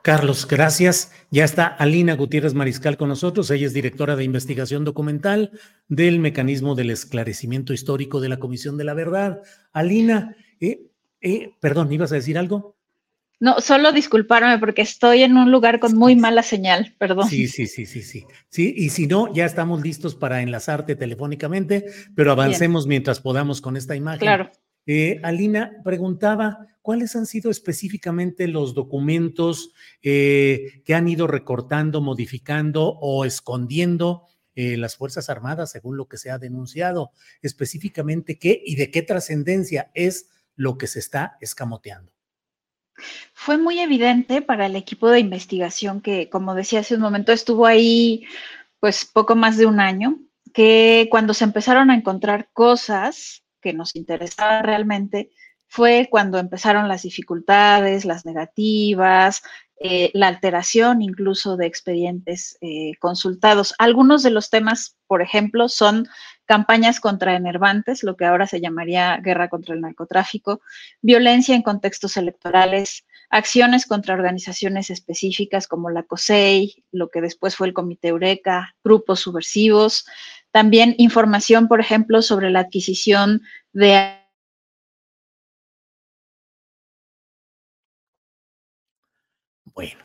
Carlos, 0.04 0.48
gracias. 0.48 1.12
Ya 1.32 1.44
está 1.44 1.68
Alina 1.68 2.16
Gutiérrez 2.16 2.54
Mariscal 2.54 2.98
con 2.98 3.10
nosotros. 3.10 3.52
Ella 3.52 3.68
es 3.68 3.74
directora 3.74 4.16
de 4.16 4.24
investigación 4.24 4.86
documental 4.86 5.52
del 5.88 6.20
mecanismo 6.20 6.76
del 6.76 6.92
esclarecimiento 6.92 7.74
histórico 7.74 8.22
de 8.22 8.30
la 8.30 8.40
Comisión 8.40 8.78
de 8.78 8.84
la 8.86 8.94
Verdad. 8.94 9.42
Alina, 9.74 10.36
eh, 10.60 10.88
eh, 11.22 11.52
perdón, 11.60 11.92
¿ibas 11.92 12.12
a 12.12 12.16
decir 12.16 12.38
algo? 12.38 12.78
No, 13.40 13.60
solo 13.62 13.92
disculparme 13.92 14.58
porque 14.58 14.82
estoy 14.82 15.22
en 15.22 15.38
un 15.38 15.52
lugar 15.52 15.80
con 15.80 15.96
muy 15.96 16.16
mala 16.16 16.42
señal, 16.42 16.96
perdón. 16.98 17.30
Sí, 17.30 17.48
sí, 17.48 17.68
sí, 17.68 17.86
sí, 17.86 18.02
sí. 18.02 18.26
Sí, 18.50 18.74
y 18.76 18.90
si 18.90 19.06
no, 19.06 19.32
ya 19.34 19.46
estamos 19.46 19.84
listos 19.84 20.16
para 20.16 20.42
enlazarte 20.42 20.96
telefónicamente, 20.96 21.86
pero 22.16 22.32
avancemos 22.32 22.88
mientras 22.88 23.20
podamos 23.20 23.62
con 23.62 23.78
esta 23.78 23.96
imagen. 23.96 24.20
Claro. 24.20 24.52
Eh, 24.90 25.20
Alina 25.22 25.82
preguntaba, 25.84 26.66
¿cuáles 26.82 27.18
han 27.18 27.26
sido 27.26 27.52
específicamente 27.52 28.48
los 28.48 28.74
documentos 28.74 29.74
eh, 30.02 30.82
que 30.86 30.96
han 30.96 31.10
ido 31.10 31.28
recortando, 31.28 32.00
modificando 32.00 32.98
o 33.02 33.26
escondiendo 33.26 34.24
eh, 34.56 34.78
las 34.78 34.96
Fuerzas 34.96 35.30
Armadas, 35.30 35.72
según 35.72 35.98
lo 35.98 36.08
que 36.08 36.18
se 36.18 36.32
ha 36.32 36.40
denunciado? 36.40 37.12
Específicamente, 37.42 38.40
¿qué 38.40 38.62
y 38.66 38.76
de 38.78 38.90
qué 38.90 39.02
trascendencia 39.02 39.92
es 39.94 40.30
lo 40.56 40.78
que 40.78 40.88
se 40.88 41.00
está 41.00 41.38
escamoteando? 41.42 42.14
Fue 43.34 43.58
muy 43.58 43.80
evidente 43.80 44.42
para 44.42 44.68
el 44.68 44.78
equipo 44.78 45.10
de 45.10 45.20
investigación 45.20 46.00
que, 46.00 46.30
como 46.30 46.56
decía 46.56 46.80
hace 46.80 46.96
un 46.96 47.02
momento, 47.02 47.34
estuvo 47.34 47.66
ahí 47.66 48.26
pues 48.80 49.04
poco 49.04 49.36
más 49.36 49.58
de 49.58 49.66
un 49.66 49.82
año, 49.82 50.20
que 50.54 51.10
cuando 51.12 51.34
se 51.34 51.44
empezaron 51.44 51.92
a 51.92 51.96
encontrar 51.96 52.50
cosas 52.54 53.44
que 53.62 53.74
nos 53.74 53.96
interesaba 53.96 54.62
realmente 54.62 55.32
fue 55.68 56.08
cuando 56.10 56.40
empezaron 56.40 56.88
las 56.88 57.04
dificultades, 57.04 58.06
las 58.06 58.26
negativas, 58.26 59.42
eh, 59.80 60.10
la 60.14 60.28
alteración 60.28 61.04
incluso 61.04 61.56
de 61.56 61.68
expedientes 61.68 62.58
eh, 62.62 62.94
consultados. 63.00 63.76
Algunos 63.78 64.24
de 64.24 64.32
los 64.32 64.50
temas, 64.50 64.98
por 65.06 65.22
ejemplo, 65.22 65.70
son 65.70 66.08
campañas 66.46 67.00
contra 67.00 67.36
enervantes, 67.36 68.04
lo 68.04 68.16
que 68.16 68.26
ahora 68.26 68.48
se 68.48 68.60
llamaría 68.60 69.18
guerra 69.18 69.50
contra 69.50 69.76
el 69.76 69.82
narcotráfico, 69.82 70.62
violencia 71.02 71.54
en 71.54 71.62
contextos 71.62 72.18
electorales, 72.18 73.06
acciones 73.30 73.86
contra 73.86 74.16
organizaciones 74.16 74.90
específicas 74.90 75.68
como 75.68 75.90
la 75.90 76.04
COSEI, 76.04 76.86
lo 76.92 77.10
que 77.10 77.22
después 77.22 77.56
fue 77.56 77.68
el 77.68 77.74
Comité 77.74 78.08
Eureka, 78.08 78.76
grupos 78.84 79.20
subversivos, 79.20 80.06
también 80.58 80.96
información, 80.98 81.68
por 81.68 81.80
ejemplo, 81.80 82.24
sobre 82.24 82.50
la 82.50 82.62
adquisición 82.62 83.44
de... 83.74 84.12
Bueno, 89.76 90.04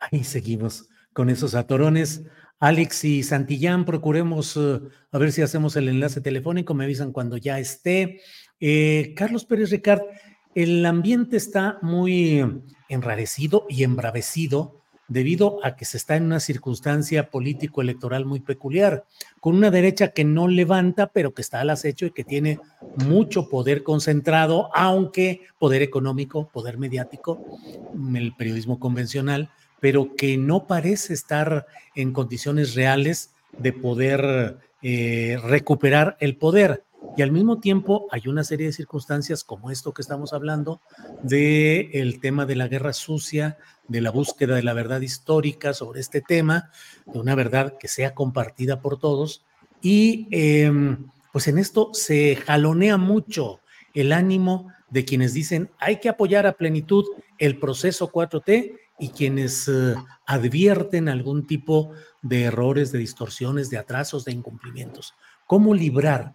ahí 0.00 0.24
seguimos 0.24 0.88
con 1.12 1.30
esos 1.30 1.54
atorones. 1.54 2.24
Alex 2.58 3.04
y 3.04 3.22
Santillán, 3.22 3.84
procuremos 3.84 4.56
eh, 4.56 4.80
a 5.12 5.18
ver 5.18 5.30
si 5.30 5.42
hacemos 5.42 5.76
el 5.76 5.88
enlace 5.88 6.20
telefónico, 6.20 6.74
me 6.74 6.82
avisan 6.82 7.12
cuando 7.12 7.36
ya 7.36 7.60
esté. 7.60 8.22
Eh, 8.58 9.14
Carlos 9.16 9.44
Pérez 9.44 9.70
Ricard, 9.70 10.02
el 10.56 10.84
ambiente 10.84 11.36
está 11.36 11.78
muy 11.80 12.44
enrarecido 12.88 13.66
y 13.68 13.84
embravecido 13.84 14.82
debido 15.08 15.58
a 15.64 15.76
que 15.76 15.84
se 15.84 15.96
está 15.96 16.16
en 16.16 16.24
una 16.24 16.40
circunstancia 16.40 17.30
político-electoral 17.30 18.24
muy 18.24 18.40
peculiar, 18.40 19.04
con 19.40 19.54
una 19.54 19.70
derecha 19.70 20.08
que 20.08 20.24
no 20.24 20.48
levanta, 20.48 21.08
pero 21.08 21.32
que 21.32 21.42
está 21.42 21.60
al 21.60 21.70
acecho 21.70 22.06
y 22.06 22.10
que 22.10 22.24
tiene 22.24 22.58
mucho 23.06 23.48
poder 23.48 23.82
concentrado, 23.82 24.70
aunque 24.74 25.42
poder 25.58 25.82
económico, 25.82 26.48
poder 26.48 26.78
mediático, 26.78 27.44
el 28.14 28.34
periodismo 28.34 28.80
convencional, 28.80 29.50
pero 29.80 30.14
que 30.16 30.36
no 30.36 30.66
parece 30.66 31.14
estar 31.14 31.66
en 31.94 32.12
condiciones 32.12 32.74
reales 32.74 33.30
de 33.58 33.72
poder 33.72 34.58
eh, 34.82 35.38
recuperar 35.42 36.16
el 36.20 36.36
poder. 36.36 36.84
Y 37.16 37.22
al 37.22 37.32
mismo 37.32 37.60
tiempo 37.60 38.06
hay 38.10 38.22
una 38.26 38.44
serie 38.44 38.66
de 38.66 38.72
circunstancias 38.72 39.44
como 39.44 39.70
esto 39.70 39.92
que 39.92 40.02
estamos 40.02 40.32
hablando, 40.32 40.80
del 41.22 41.90
el 41.92 42.20
tema 42.20 42.46
de 42.46 42.56
la 42.56 42.68
guerra 42.68 42.92
sucia, 42.92 43.58
de 43.88 44.00
la 44.00 44.10
búsqueda 44.10 44.54
de 44.54 44.62
la 44.62 44.74
verdad 44.74 45.00
histórica 45.00 45.72
sobre 45.72 46.00
este 46.00 46.20
tema, 46.20 46.70
de 47.06 47.18
una 47.18 47.34
verdad 47.34 47.78
que 47.78 47.88
sea 47.88 48.14
compartida 48.14 48.80
por 48.80 48.98
todos. 48.98 49.44
Y 49.80 50.28
em, 50.30 51.06
pues 51.32 51.48
en 51.48 51.58
esto 51.58 51.90
se 51.92 52.36
jalonea 52.36 52.96
mucho 52.96 53.60
el 53.94 54.12
ánimo 54.12 54.72
de 54.90 55.04
quienes 55.04 55.32
dicen 55.32 55.70
hay 55.78 56.00
que 56.00 56.08
apoyar 56.08 56.46
a 56.46 56.52
plenitud 56.52 57.04
el 57.38 57.58
proceso 57.58 58.10
4T 58.10 58.78
y 58.98 59.08
quienes 59.10 59.68
eh, 59.68 59.94
advierten 60.26 61.08
algún 61.08 61.46
tipo 61.46 61.92
de 62.22 62.44
errores, 62.44 62.92
de 62.92 62.98
distorsiones, 62.98 63.70
de 63.70 63.78
atrasos, 63.78 64.24
de 64.24 64.32
incumplimientos. 64.32 65.14
¿Cómo 65.46 65.74
librar 65.74 66.34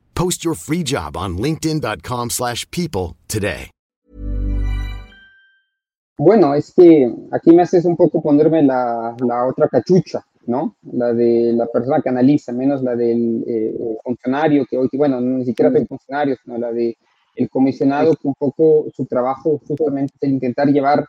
Post 0.13 0.43
your 0.43 0.55
free 0.55 0.83
job 0.83 1.17
on 1.17 1.37
linkedin.com/people 1.37 2.29
slash 2.29 2.65
people 2.69 3.15
today. 3.27 3.71
Bueno, 6.17 6.53
es 6.53 6.71
que 6.75 7.11
aquí 7.31 7.51
me 7.51 7.63
haces 7.63 7.83
un 7.85 7.97
poco 7.97 8.21
ponerme 8.21 8.61
la, 8.61 9.15
la 9.25 9.47
otra 9.47 9.67
cachucha, 9.67 10.23
¿no? 10.45 10.75
La 10.93 11.13
de 11.13 11.51
la 11.53 11.65
persona 11.65 11.99
que 11.99 12.09
analiza, 12.09 12.51
menos 12.51 12.83
la 12.83 12.95
del 12.95 13.43
eh, 13.47 13.97
funcionario 14.03 14.67
que 14.69 14.77
hoy, 14.77 14.87
bueno, 14.93 15.19
ni 15.19 15.45
siquiera 15.45 15.71
soy 15.71 15.85
funcionario, 15.87 16.35
sino 16.43 16.59
la 16.59 16.71
de 16.71 16.95
el 17.35 17.49
comisionado 17.49 18.15
que 18.15 18.27
un 18.27 18.35
poco 18.35 18.85
su 18.95 19.05
trabajo 19.07 19.59
justamente 19.67 20.13
es 20.15 20.23
el 20.27 20.33
intentar 20.33 20.67
llevar, 20.67 21.07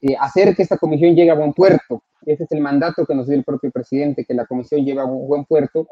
eh, 0.00 0.16
hacer 0.18 0.56
que 0.56 0.62
esta 0.62 0.76
comisión 0.76 1.14
llegue 1.14 1.30
a 1.30 1.34
buen 1.34 1.52
puerto. 1.52 2.02
Ese 2.24 2.44
es 2.44 2.52
el 2.52 2.60
mandato 2.60 3.04
que 3.04 3.14
nos 3.14 3.26
dio 3.26 3.36
el 3.36 3.44
propio 3.44 3.70
presidente, 3.70 4.24
que 4.24 4.34
la 4.34 4.46
comisión 4.46 4.84
lleve 4.84 5.00
a 5.00 5.04
un 5.04 5.26
buen 5.28 5.44
puerto. 5.44 5.86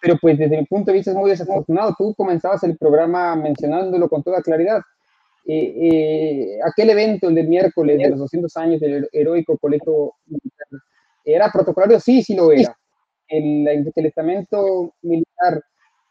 Pero 0.00 0.16
pues 0.20 0.38
desde 0.38 0.58
mi 0.58 0.66
punto 0.66 0.90
de 0.90 0.98
vista 0.98 1.10
es 1.10 1.16
muy 1.16 1.30
desafortunado. 1.30 1.94
Tú 1.96 2.14
comenzabas 2.14 2.62
el 2.64 2.76
programa 2.76 3.36
mencionándolo 3.36 4.08
con 4.08 4.22
toda 4.22 4.42
claridad. 4.42 4.80
Eh, 5.46 5.74
eh, 5.80 6.58
aquel 6.64 6.90
evento, 6.90 7.28
el 7.28 7.34
del 7.34 7.48
miércoles 7.48 7.98
de 7.98 8.10
los 8.10 8.18
200 8.18 8.56
años 8.58 8.80
del 8.80 9.08
heroico 9.12 9.56
colegio 9.56 10.12
militar, 10.26 10.66
¿era 11.24 11.50
protocolario? 11.50 11.98
Sí, 12.00 12.22
sí 12.22 12.34
lo 12.34 12.52
era. 12.52 12.76
El, 13.28 13.66
el 13.68 14.06
estamento 14.06 14.94
militar 15.02 15.62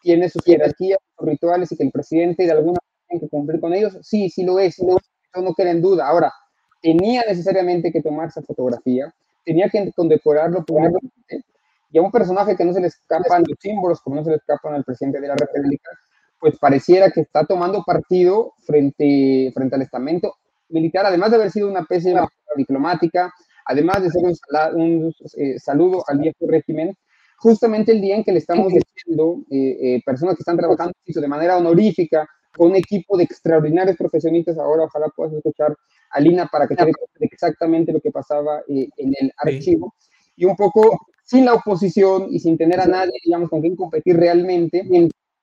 tiene 0.02 0.30
sus 0.30 0.44
jerarquías, 0.44 1.00
sus 1.18 1.28
rituales 1.28 1.72
y 1.72 1.78
que 1.78 1.84
el 1.84 1.92
presidente 1.92 2.46
de 2.46 2.52
alguna 2.52 2.80
manera 2.80 3.08
tiene 3.08 3.22
que 3.22 3.30
cumplir 3.30 3.60
con 3.60 3.74
ellos, 3.74 3.98
sí, 4.02 4.30
sí 4.30 4.44
lo 4.44 4.60
es, 4.60 4.80
eso 4.80 5.00
no 5.42 5.54
queda 5.54 5.72
en 5.72 5.82
duda. 5.82 6.08
Ahora, 6.08 6.34
tenía 6.82 7.24
necesariamente 7.28 7.92
que 7.92 8.02
tomarse 8.02 8.42
fotografía, 8.42 9.14
tenía 9.48 9.70
que 9.70 9.92
condecorarlo 9.94 10.66
públicamente, 10.66 11.46
y 11.90 11.98
a 11.98 12.02
un 12.02 12.12
personaje 12.12 12.58
que 12.58 12.66
no 12.66 12.74
se 12.74 12.82
le 12.82 12.88
escapan 12.88 13.46
los 13.48 13.58
símbolos, 13.62 14.02
como 14.02 14.18
no 14.18 14.24
se 14.26 14.32
le 14.32 14.36
escapan 14.36 14.74
al 14.74 14.84
presidente 14.84 15.22
de 15.22 15.28
la 15.30 15.36
República, 15.36 15.90
pues 16.38 16.60
pareciera 16.60 17.10
que 17.10 17.22
está 17.22 17.46
tomando 17.46 17.82
partido 17.84 18.54
frente, 18.66 19.52
frente 19.54 19.76
al 19.76 19.82
estamento 19.84 20.36
militar, 20.68 21.06
además 21.06 21.32
de 21.32 21.38
haber 21.38 21.52
sido 21.52 21.70
una 21.70 21.86
pésima 21.86 22.28
diplomática, 22.58 23.34
además 23.66 24.04
de 24.04 24.12
ser 24.12 24.24
un, 24.26 24.36
un 24.76 25.14
eh, 25.38 25.58
saludo 25.60 26.04
al 26.08 26.20
viejo 26.20 26.46
régimen, 26.46 26.94
justamente 27.38 27.94
el 27.94 28.02
día 28.02 28.18
en 28.18 28.26
que 28.26 28.34
le 28.34 28.40
estamos 28.40 28.68
diciendo 28.74 29.38
eh, 29.50 29.78
eh, 29.82 30.02
personas 30.06 30.36
que 30.36 30.42
están 30.42 30.58
trabajando 30.58 30.94
de 31.06 31.28
manera 31.28 31.58
honorífica 31.58 32.28
un 32.58 32.76
equipo 32.76 33.18
de 33.18 33.24
extraordinarios 33.24 33.98
profesionistas, 33.98 34.58
ahora 34.58 34.86
ojalá 34.86 35.08
puedas 35.16 35.34
escuchar 35.34 35.76
a 36.12 36.20
Lina 36.20 36.48
para 36.52 36.68
que 36.68 36.76
te 36.76 36.92
exactamente 37.22 37.92
lo 37.92 38.00
que 38.00 38.12
pasaba 38.12 38.62
eh, 38.68 38.88
en 38.98 39.14
el 39.20 39.32
archivo, 39.38 39.94
y 40.36 40.46
un 40.46 40.56
poco 40.56 41.08
sin 41.24 41.46
la 41.46 41.54
oposición 41.54 42.28
y 42.30 42.40
sin 42.40 42.58
tener 42.58 42.80
a 42.80 42.86
nadie, 42.86 43.14
digamos, 43.24 43.50
con 43.50 43.62
quien 43.62 43.76
competir 43.76 44.16
realmente, 44.16 44.88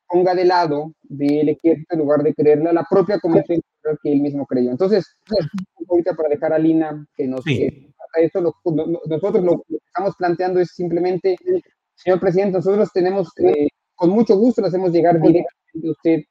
ponga 0.09 0.35
de 0.35 0.45
lado 0.45 0.93
del 1.03 1.49
ejército 1.49 1.95
en 1.95 1.99
lugar 1.99 2.23
de 2.23 2.35
creerle 2.35 2.71
a 2.71 2.73
la 2.73 2.87
propia 2.89 3.19
comisión 3.19 3.61
que 4.03 4.13
él 4.13 4.21
mismo 4.21 4.47
creyó. 4.47 4.71
Entonces, 4.71 5.17
ahorita 5.89 6.15
para 6.15 6.29
dejar 6.29 6.53
a 6.53 6.59
Lina 6.59 7.07
que 7.17 7.27
nos... 7.27 7.45
eso 7.47 8.55
nosotros 9.07 9.45
lo 9.45 9.63
que 9.69 9.77
estamos 9.77 10.15
planteando 10.17 10.61
es 10.61 10.71
simplemente 10.71 11.37
Señor 11.95 12.21
presidente, 12.21 12.59
nosotros 12.59 12.91
tenemos, 12.93 13.29
eh, 13.39 13.69
con 13.95 14.11
mucho 14.11 14.37
gusto, 14.37 14.61
le 14.61 14.69
hacemos 14.69 14.93
llegar 14.93 15.21
directamente 15.21 15.89
a 15.89 15.91
usted 15.91 16.23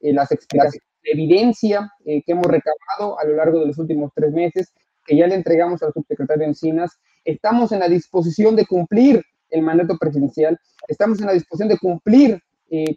eh, 0.00 0.12
las 0.12 0.30
explicaciones 0.32 0.82
de 1.02 1.10
evidencia 1.12 1.90
eh, 2.04 2.22
que 2.24 2.32
hemos 2.32 2.46
recabado 2.46 3.18
a 3.18 3.24
lo 3.24 3.36
largo 3.36 3.60
de 3.60 3.66
los 3.66 3.78
últimos 3.78 4.10
tres 4.14 4.32
meses, 4.32 4.72
que 5.06 5.16
ya 5.16 5.26
le 5.26 5.34
entregamos 5.34 5.82
al 5.82 5.92
subsecretario 5.92 6.44
Encinas. 6.44 6.98
Estamos 7.24 7.72
en 7.72 7.80
la 7.80 7.88
disposición 7.88 8.56
de 8.56 8.66
cumplir 8.66 9.22
el 9.50 9.62
mandato 9.62 9.96
presidencial, 9.98 10.58
estamos 10.88 11.20
en 11.20 11.26
la 11.26 11.32
disposición 11.32 11.68
de 11.68 11.78
cumplir 11.78 12.38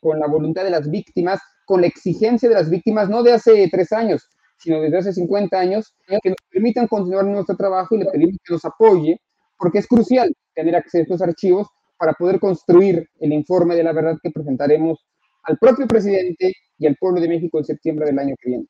con 0.01 0.19
la 0.19 0.27
voluntad 0.27 0.65
de 0.65 0.69
las 0.69 0.89
víctimas, 0.89 1.39
con 1.65 1.79
la 1.79 1.87
exigencia 1.87 2.49
de 2.49 2.55
las 2.55 2.69
víctimas, 2.69 3.07
no 3.07 3.23
de 3.23 3.31
hace 3.31 3.69
tres 3.71 3.93
años, 3.93 4.27
sino 4.57 4.81
desde 4.81 4.97
hace 4.97 5.13
50 5.13 5.57
años, 5.57 5.93
que 6.05 6.29
nos 6.29 6.37
permitan 6.51 6.87
continuar 6.87 7.25
nuestro 7.25 7.55
trabajo 7.55 7.95
y 7.95 7.99
le 7.99 8.05
pedimos 8.11 8.37
que 8.43 8.53
nos 8.53 8.65
apoye, 8.65 9.19
porque 9.57 9.79
es 9.79 9.87
crucial 9.87 10.33
tener 10.53 10.75
acceso 10.75 10.97
a 10.97 11.01
estos 11.03 11.21
archivos 11.21 11.67
para 11.97 12.13
poder 12.13 12.39
construir 12.39 13.07
el 13.19 13.31
informe 13.31 13.75
de 13.75 13.83
la 13.83 13.93
verdad 13.93 14.17
que 14.21 14.31
presentaremos 14.31 15.05
al 15.43 15.57
propio 15.57 15.87
presidente 15.87 16.53
y 16.81 16.87
al 16.87 16.95
pueblo 16.97 17.21
de 17.21 17.29
México 17.29 17.59
en 17.59 17.65
septiembre 17.65 18.07
del 18.07 18.19
año 18.19 18.35
que 18.41 18.49
viene. 18.49 18.65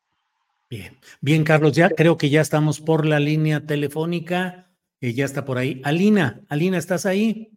Bien, 0.70 0.94
bien, 1.22 1.44
Carlos, 1.44 1.74
ya 1.74 1.90
creo 1.90 2.18
que 2.18 2.30
ya 2.30 2.42
estamos 2.42 2.80
por 2.80 3.06
la 3.06 3.20
línea 3.20 3.66
telefónica, 3.66 4.70
y 5.00 5.14
ya 5.14 5.26
está 5.26 5.44
por 5.44 5.58
ahí. 5.58 5.82
Alina, 5.84 6.42
Alina, 6.48 6.78
¿estás 6.78 7.06
ahí? 7.08 7.50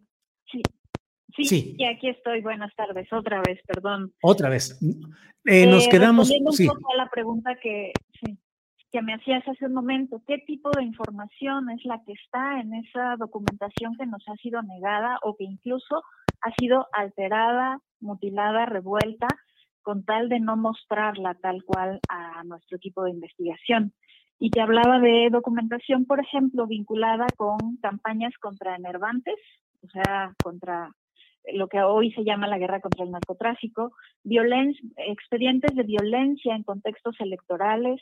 Sí, 0.51 1.43
sí, 1.43 1.75
y 1.77 1.85
aquí 1.85 2.09
estoy. 2.09 2.41
Buenas 2.41 2.73
tardes, 2.75 3.11
otra 3.11 3.41
vez, 3.45 3.59
perdón. 3.67 4.13
Otra 4.21 4.49
vez. 4.49 4.79
Eh, 5.43 5.67
nos 5.67 5.85
eh, 5.85 5.89
quedamos. 5.91 6.31
Un 6.31 6.53
sí. 6.53 6.65
poco 6.65 6.93
a 6.93 6.97
la 6.97 7.09
pregunta 7.09 7.55
que, 7.61 7.91
sí 8.19 8.37
que 8.95 9.01
me 9.01 9.13
hacías 9.13 9.45
hace 9.45 9.65
un 9.65 9.73
momento, 9.73 10.21
¿qué 10.25 10.37
tipo 10.47 10.71
de 10.71 10.83
información 10.83 11.69
es 11.69 11.83
la 11.83 12.01
que 12.05 12.13
está 12.13 12.61
en 12.61 12.73
esa 12.75 13.17
documentación 13.17 13.97
que 13.97 14.05
nos 14.05 14.23
ha 14.29 14.35
sido 14.37 14.61
negada 14.61 15.19
o 15.21 15.35
que 15.35 15.43
incluso 15.43 16.01
ha 16.39 16.53
sido 16.57 16.87
alterada, 16.93 17.79
mutilada, 17.99 18.65
revuelta, 18.65 19.27
con 19.85 20.03
tal 20.03 20.27
de 20.27 20.39
no 20.39 20.57
mostrarla 20.57 21.35
tal 21.35 21.63
cual 21.63 21.99
a 22.09 22.43
nuestro 22.43 22.77
equipo 22.77 23.03
de 23.03 23.11
investigación? 23.11 23.93
Y 24.39 24.49
te 24.49 24.59
hablaba 24.59 24.99
de 24.99 25.29
documentación, 25.31 26.05
por 26.05 26.19
ejemplo, 26.19 26.65
vinculada 26.65 27.27
con 27.37 27.77
campañas 27.81 28.33
contra 28.41 28.75
enervantes, 28.75 29.35
o 29.81 29.87
sea, 29.87 30.33
contra 30.43 30.89
lo 31.53 31.67
que 31.67 31.79
hoy 31.81 32.11
se 32.13 32.23
llama 32.23 32.47
la 32.47 32.57
guerra 32.57 32.81
contra 32.81 33.05
el 33.05 33.11
narcotráfico, 33.11 33.91
expedientes 34.97 35.75
de 35.75 35.83
violencia 35.83 36.55
en 36.55 36.63
contextos 36.63 37.15
electorales, 37.19 38.01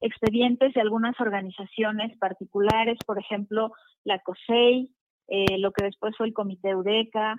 expedientes 0.00 0.72
de 0.74 0.80
algunas 0.80 1.18
organizaciones 1.20 2.16
particulares, 2.18 2.96
por 3.04 3.18
ejemplo, 3.18 3.72
la 4.04 4.20
COSEI, 4.20 4.94
eh, 5.26 5.58
lo 5.58 5.72
que 5.72 5.84
después 5.84 6.16
fue 6.16 6.28
el 6.28 6.32
Comité 6.32 6.70
Eureka, 6.70 7.36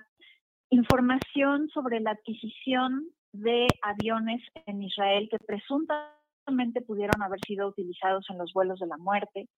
información 0.70 1.68
sobre 1.70 2.00
la 2.00 2.10
adquisición 2.12 3.06
de 3.40 3.66
aviones 3.82 4.42
en 4.66 4.82
Israel 4.82 5.28
que 5.30 5.38
presuntamente 5.38 6.80
pudieron 6.80 7.22
haber 7.22 7.40
sido 7.46 7.68
utilizados 7.68 8.26
en 8.30 8.38
los 8.38 8.52
vuelos 8.52 8.78
de 8.78 8.86
la 8.86 8.96
muerte, 8.96 9.48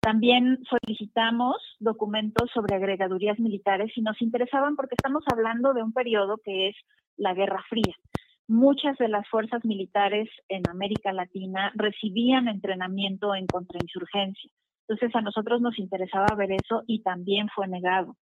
también 0.00 0.58
solicitamos 0.64 1.56
documentos 1.78 2.50
sobre 2.54 2.74
agregadurías 2.74 3.38
militares 3.38 3.92
y 3.96 4.00
nos 4.00 4.20
interesaban 4.22 4.74
porque 4.74 4.94
estamos 4.96 5.22
hablando 5.30 5.74
de 5.74 5.82
un 5.82 5.92
periodo 5.92 6.38
que 6.42 6.68
es 6.68 6.76
la 7.16 7.34
Guerra 7.34 7.62
Fría. 7.68 7.94
Muchas 8.48 8.96
de 8.96 9.08
las 9.08 9.28
fuerzas 9.28 9.62
militares 9.64 10.28
en 10.48 10.62
América 10.70 11.12
Latina 11.12 11.70
recibían 11.74 12.48
entrenamiento 12.48 13.34
en 13.34 13.46
contrainsurgencia. 13.46 14.50
Entonces 14.88 15.14
a 15.14 15.20
nosotros 15.20 15.60
nos 15.60 15.78
interesaba 15.78 16.34
ver 16.34 16.52
eso 16.52 16.82
y 16.86 17.02
también 17.02 17.48
fue 17.54 17.68
negado. 17.68 18.16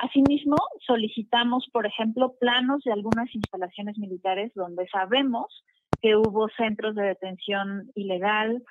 Asimismo, 0.00 0.56
solicitamos, 0.86 1.68
por 1.70 1.84
ejemplo, 1.84 2.34
planos 2.40 2.82
de 2.84 2.92
algunas 2.92 3.34
instalaciones 3.34 3.98
militares 3.98 4.50
donde 4.54 4.88
sabemos 4.88 5.62
que 6.00 6.16
hubo 6.16 6.48
centros 6.56 6.94
de 6.94 7.02
detención 7.02 7.90
ilegal, 7.94 8.64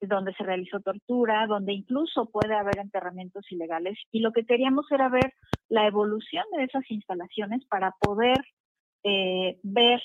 donde 0.00 0.34
se 0.34 0.42
realizó 0.42 0.80
tortura, 0.80 1.46
donde 1.46 1.72
incluso 1.72 2.28
puede 2.30 2.56
haber 2.56 2.78
enterramientos 2.78 3.44
ilegales. 3.52 3.96
Y 4.10 4.18
lo 4.22 4.32
que 4.32 4.44
queríamos 4.44 4.90
era 4.90 5.08
ver 5.08 5.32
la 5.68 5.86
evolución 5.86 6.44
de 6.56 6.64
esas 6.64 6.90
instalaciones 6.90 7.64
para 7.66 7.92
poder 8.00 8.38
eh, 9.04 9.60
ver 9.62 10.02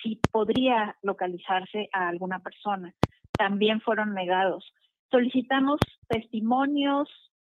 si 0.00 0.20
podría 0.30 0.96
localizarse 1.02 1.88
a 1.92 2.06
alguna 2.06 2.38
persona. 2.38 2.94
También 3.36 3.80
fueron 3.80 4.14
negados. 4.14 4.72
Solicitamos 5.10 5.80
testimonios, 6.06 7.08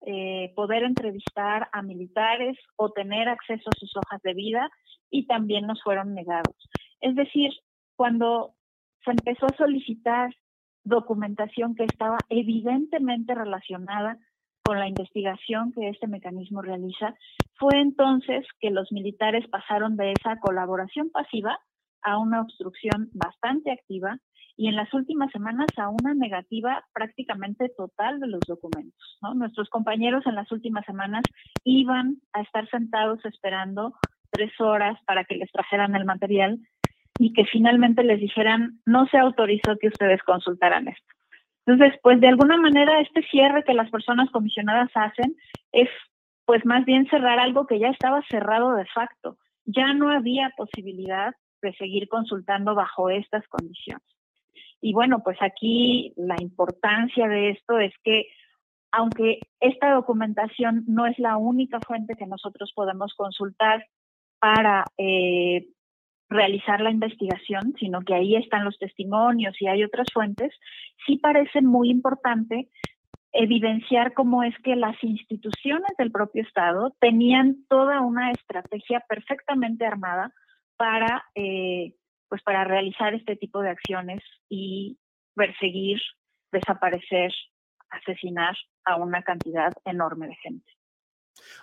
eh, 0.06 0.54
poder 0.56 0.84
entrevistar 0.84 1.68
a 1.72 1.82
militares 1.82 2.58
o 2.76 2.92
tener 2.92 3.28
acceso 3.28 3.70
a 3.70 3.80
sus 3.80 3.92
hojas 3.98 4.22
de 4.22 4.34
vida 4.34 4.70
y 5.10 5.26
también 5.26 5.66
nos 5.66 5.82
fueron 5.82 6.14
negados. 6.14 6.56
Es 7.02 7.16
decir, 7.16 7.52
cuando 7.96 8.54
se 9.04 9.12
empezó 9.12 9.48
a 9.48 9.58
solicitar 9.58 10.30
documentación 10.84 11.76
que 11.76 11.86
estaba 11.86 12.18
evidentemente 12.30 13.34
relacionada 13.34 14.20
con 14.64 14.80
la 14.80 14.88
investigación 14.88 15.72
que 15.74 15.90
este 15.90 16.08
mecanismo 16.08 16.62
realiza, 16.62 17.16
fue 17.56 17.80
entonces 17.80 18.46
que 18.60 18.70
los 18.70 18.92
militares 18.92 19.48
pasaron 19.50 19.96
de 19.96 20.12
esa 20.12 20.40
colaboración 20.40 21.10
pasiva 21.10 21.60
a 22.04 22.20
una 22.20 22.42
obstrucción 22.42 23.10
bastante 23.14 23.72
activa 23.72 24.20
y 24.58 24.68
en 24.68 24.76
las 24.76 24.94
últimas 24.94 25.32
semanas 25.32 25.68
a 25.78 25.90
una 25.90 26.14
negativa 26.14 26.84
prácticamente 26.94 27.70
total 27.76 28.20
de 28.20 28.28
los 28.28 28.42
documentos. 28.48 29.18
Nuestros 29.36 29.70
compañeros 29.70 30.26
en 30.26 30.36
las 30.36 30.52
últimas 30.52 30.86
semanas 30.86 31.24
iban 31.64 32.18
a 32.34 32.42
estar 32.42 32.70
sentados 32.70 33.24
esperando 33.26 33.94
tres 34.32 34.52
horas 34.60 34.98
para 35.06 35.26
que 35.26 35.36
les 35.36 35.52
trajeran 35.52 35.96
el 35.96 36.06
material 36.06 36.60
y 37.20 37.34
que 37.34 37.46
finalmente 37.46 38.04
les 38.04 38.20
dijeran, 38.20 38.80
no 38.86 39.08
se 39.08 39.18
autorizó 39.18 39.78
que 39.80 39.88
ustedes 39.88 40.22
consultaran 40.24 40.88
esto. 40.88 41.08
Entonces, 41.66 42.00
pues 42.04 42.22
de 42.22 42.28
alguna 42.28 42.58
manera 42.58 43.00
este 43.00 43.24
cierre 43.24 43.64
que 43.64 43.74
las 43.74 43.90
personas 43.90 44.30
comisionadas 44.32 44.92
hacen 44.94 45.36
es 45.72 45.90
pues 46.46 46.64
más 46.66 46.86
bien 46.86 47.08
cerrar 47.10 47.40
algo 47.40 47.66
que 47.66 47.80
ya 47.80 47.90
estaba 47.90 48.22
cerrado 48.30 48.76
de 48.76 48.86
facto. 48.86 49.38
Ya 49.66 49.94
no 49.94 50.12
había 50.12 50.52
posibilidad 50.56 51.34
de 51.62 51.74
seguir 51.74 52.08
consultando 52.08 52.76
bajo 52.76 53.10
estas 53.10 53.48
condiciones. 53.48 54.06
Y 54.86 54.94
bueno, 54.94 55.24
pues 55.24 55.38
aquí 55.42 56.14
la 56.16 56.36
importancia 56.40 57.28
de 57.28 57.50
esto 57.50 57.80
es 57.80 57.92
que 58.04 58.28
aunque 58.92 59.40
esta 59.60 59.92
documentación 59.92 60.84
no 60.86 61.08
es 61.08 61.18
la 61.18 61.38
única 61.38 61.80
fuente 61.80 62.14
que 62.14 62.28
nosotros 62.28 62.72
podemos 62.76 63.16
consultar 63.16 63.84
para 64.38 64.86
eh, 65.00 65.70
realizar 66.30 66.82
la 66.82 66.92
investigación, 66.92 67.74
sino 67.80 68.02
que 68.02 68.14
ahí 68.14 68.36
están 68.36 68.64
los 68.64 68.78
testimonios 68.78 69.60
y 69.60 69.66
hay 69.66 69.84
otras 69.84 70.06
fuentes, 70.14 70.54
sí 71.08 71.18
parece 71.18 71.64
muy 71.64 71.90
importante 71.90 72.70
evidenciar 73.32 74.14
cómo 74.14 74.44
es 74.44 74.54
que 74.60 74.76
las 74.76 75.04
instituciones 75.04 75.98
del 75.98 76.12
propio 76.12 76.44
Estado 76.44 76.96
tenían 77.00 77.66
toda 77.70 78.02
una 78.02 78.30
estrategia 78.30 79.04
perfectamente 79.10 79.84
armada 79.84 80.32
para, 80.78 81.24
eh, 81.34 81.96
pues 82.30 82.42
para 82.44 82.64
realizar 82.64 83.14
este 83.14 83.36
tipo 83.36 83.62
de 83.62 83.70
acciones 83.70 84.22
y 84.50 84.98
perseguir, 85.36 86.00
desaparecer, 86.52 87.34
asesinar 87.90 88.56
a 88.86 88.98
una 88.98 89.22
cantidad 89.24 89.72
enorme 89.86 90.28
de 90.28 90.36
gente. 90.36 90.72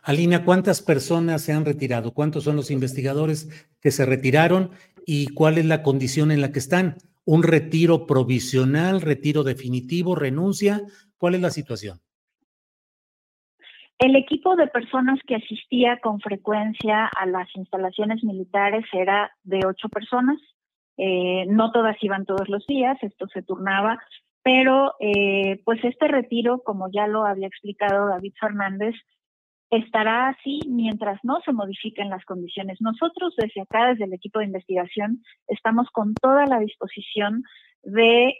Alina, 0.03 0.45
¿cuántas 0.45 0.83
personas 0.83 1.43
se 1.43 1.53
han 1.53 1.65
retirado? 1.65 2.13
¿Cuántos 2.13 2.45
son 2.45 2.57
los 2.57 2.71
investigadores 2.71 3.71
que 3.81 3.91
se 3.91 4.05
retiraron 4.05 4.71
y 5.07 5.29
cuál 5.29 5.59
es 5.59 5.65
la 5.65 5.83
condición 5.83 6.31
en 6.31 6.41
la 6.41 6.53
que 6.53 6.59
están? 6.59 6.97
¿Un 7.25 7.43
retiro 7.43 8.07
provisional, 8.07 9.01
retiro 9.01 9.45
definitivo, 9.45 10.15
renuncia? 10.15 10.83
¿Cuál 11.17 11.37
es 11.37 11.41
la 11.41 11.51
situación? 11.51 12.01
El 13.99 14.17
equipo 14.17 14.57
de 14.57 14.67
personas 14.67 15.21
que 15.27 15.37
asistía 15.37 16.01
con 16.01 16.19
frecuencia 16.21 17.07
a 17.07 17.25
las 17.25 17.49
instalaciones 17.55 18.25
militares 18.25 18.85
era 18.93 19.31
de 19.45 19.61
ocho 19.65 19.89
personas. 19.89 20.39
Eh, 20.97 21.47
no 21.49 21.73
todas 21.73 21.97
iban 22.03 22.25
todos 22.27 22.49
los 22.49 22.67
días, 22.67 22.99
esto 23.03 23.27
se 23.29 23.43
turnaba, 23.43 23.99
pero 24.43 24.95
eh, 25.01 25.61
pues 25.65 25.83
este 25.85 26.09
retiro, 26.09 26.63
como 26.63 26.91
ya 26.91 27.07
lo 27.07 27.25
había 27.25 27.47
explicado 27.47 28.09
David 28.09 28.35
Fernández, 28.39 28.95
estará 29.71 30.29
así 30.29 30.61
mientras 30.69 31.19
no 31.23 31.41
se 31.45 31.53
modifiquen 31.53 32.11
las 32.11 32.25
condiciones. 32.25 32.79
Nosotros 32.81 33.35
desde 33.37 33.63
acá, 33.63 33.89
desde 33.89 34.05
el 34.05 34.13
equipo 34.13 34.41
de 34.41 34.47
investigación, 34.47 35.23
estamos 35.49 35.89
con 35.91 36.15
toda 36.15 36.47
la 36.47 36.59
disposición 36.59 37.43
de 37.83 38.35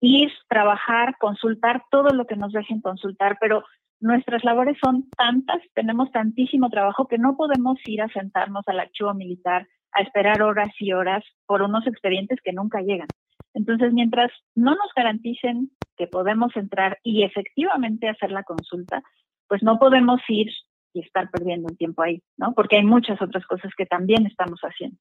ir, 0.00 0.32
trabajar, 0.48 1.16
consultar 1.18 1.84
todo 1.90 2.10
lo 2.10 2.26
que 2.26 2.36
nos 2.36 2.52
dejen 2.52 2.80
consultar, 2.80 3.36
pero 3.40 3.62
nuestras 4.00 4.42
labores 4.44 4.78
son 4.82 5.08
tantas, 5.10 5.62
tenemos 5.74 6.10
tantísimo 6.10 6.70
trabajo 6.70 7.06
que 7.06 7.18
no 7.18 7.36
podemos 7.36 7.78
ir 7.84 8.02
a 8.02 8.08
sentarnos 8.08 8.66
al 8.66 8.80
archivo 8.80 9.14
militar 9.14 9.68
a 9.92 10.02
esperar 10.02 10.42
horas 10.42 10.70
y 10.78 10.92
horas 10.92 11.24
por 11.46 11.62
unos 11.62 11.86
expedientes 11.86 12.38
que 12.42 12.52
nunca 12.52 12.80
llegan. 12.80 13.08
Entonces, 13.54 13.92
mientras 13.92 14.30
no 14.54 14.72
nos 14.72 14.92
garanticen 14.94 15.70
que 15.96 16.06
podemos 16.06 16.54
entrar 16.56 16.98
y 17.02 17.24
efectivamente 17.24 18.08
hacer 18.08 18.30
la 18.30 18.44
consulta, 18.44 19.02
pues 19.48 19.62
no 19.62 19.78
podemos 19.78 20.20
ir 20.28 20.48
y 20.92 21.00
estar 21.00 21.30
perdiendo 21.30 21.68
un 21.68 21.76
tiempo 21.76 22.02
ahí, 22.02 22.22
¿no? 22.36 22.52
Porque 22.54 22.76
hay 22.76 22.84
muchas 22.84 23.20
otras 23.20 23.44
cosas 23.46 23.72
que 23.76 23.86
también 23.86 24.26
estamos 24.26 24.60
haciendo. 24.60 24.96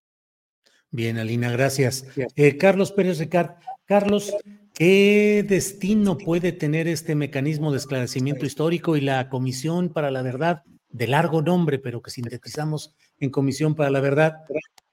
Bien, 0.92 1.18
Alina, 1.20 1.52
gracias. 1.52 2.06
Eh, 2.36 2.58
Carlos 2.58 2.92
Pérez 2.92 3.20
Ricard, 3.20 3.52
Carlos, 3.86 4.36
¿qué 4.74 5.46
destino 5.48 6.18
puede 6.18 6.52
tener 6.52 6.88
este 6.88 7.14
mecanismo 7.14 7.72
de 7.72 7.78
esclarecimiento 7.78 8.46
histórico 8.46 8.98
y 8.98 9.02
la 9.02 9.30
Comisión 9.30 9.90
para 9.90 10.10
la 10.10 10.24
Verdad, 10.24 10.64
de 10.90 11.08
largo 11.08 11.44
nombre, 11.44 11.78
pero 11.78 12.02
que 12.02 12.10
sintetizamos 12.10 12.96
en 13.20 13.30
Comisión 13.30 13.76
para 13.76 13.92
la 13.92 14.00
Verdad, 14.00 14.38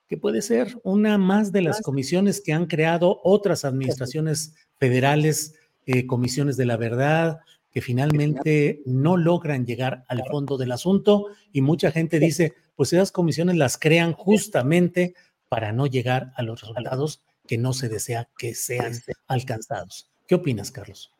que 0.08 0.16
puede 0.16 0.42
ser 0.42 0.78
una 0.84 1.18
más 1.18 1.52
de 1.52 1.62
las 1.62 1.80
comisiones 1.80 2.40
que 2.40 2.52
han 2.52 2.66
creado 2.66 3.20
otras 3.24 3.64
administraciones 3.64 4.54
federales, 4.78 5.54
eh, 5.86 6.06
comisiones 6.06 6.56
de 6.56 6.66
la 6.66 6.76
verdad, 6.76 7.40
que 7.70 7.80
finalmente 7.82 8.82
no 8.86 9.16
logran 9.16 9.66
llegar 9.66 10.04
al 10.08 10.22
fondo 10.30 10.56
del 10.56 10.72
asunto 10.72 11.26
y 11.52 11.60
mucha 11.60 11.90
gente 11.90 12.18
dice, 12.18 12.54
pues 12.74 12.92
esas 12.92 13.12
comisiones 13.12 13.56
las 13.56 13.76
crean 13.78 14.12
justamente 14.12 15.14
para 15.48 15.72
no 15.72 15.86
llegar 15.86 16.32
a 16.36 16.42
los 16.42 16.60
resultados 16.60 17.22
que 17.46 17.58
no 17.58 17.72
se 17.72 17.88
desea 17.88 18.28
que 18.38 18.54
sean 18.54 18.92
alcanzados. 19.26 20.10
¿Qué 20.26 20.34
opinas, 20.34 20.70
Carlos? 20.70 21.12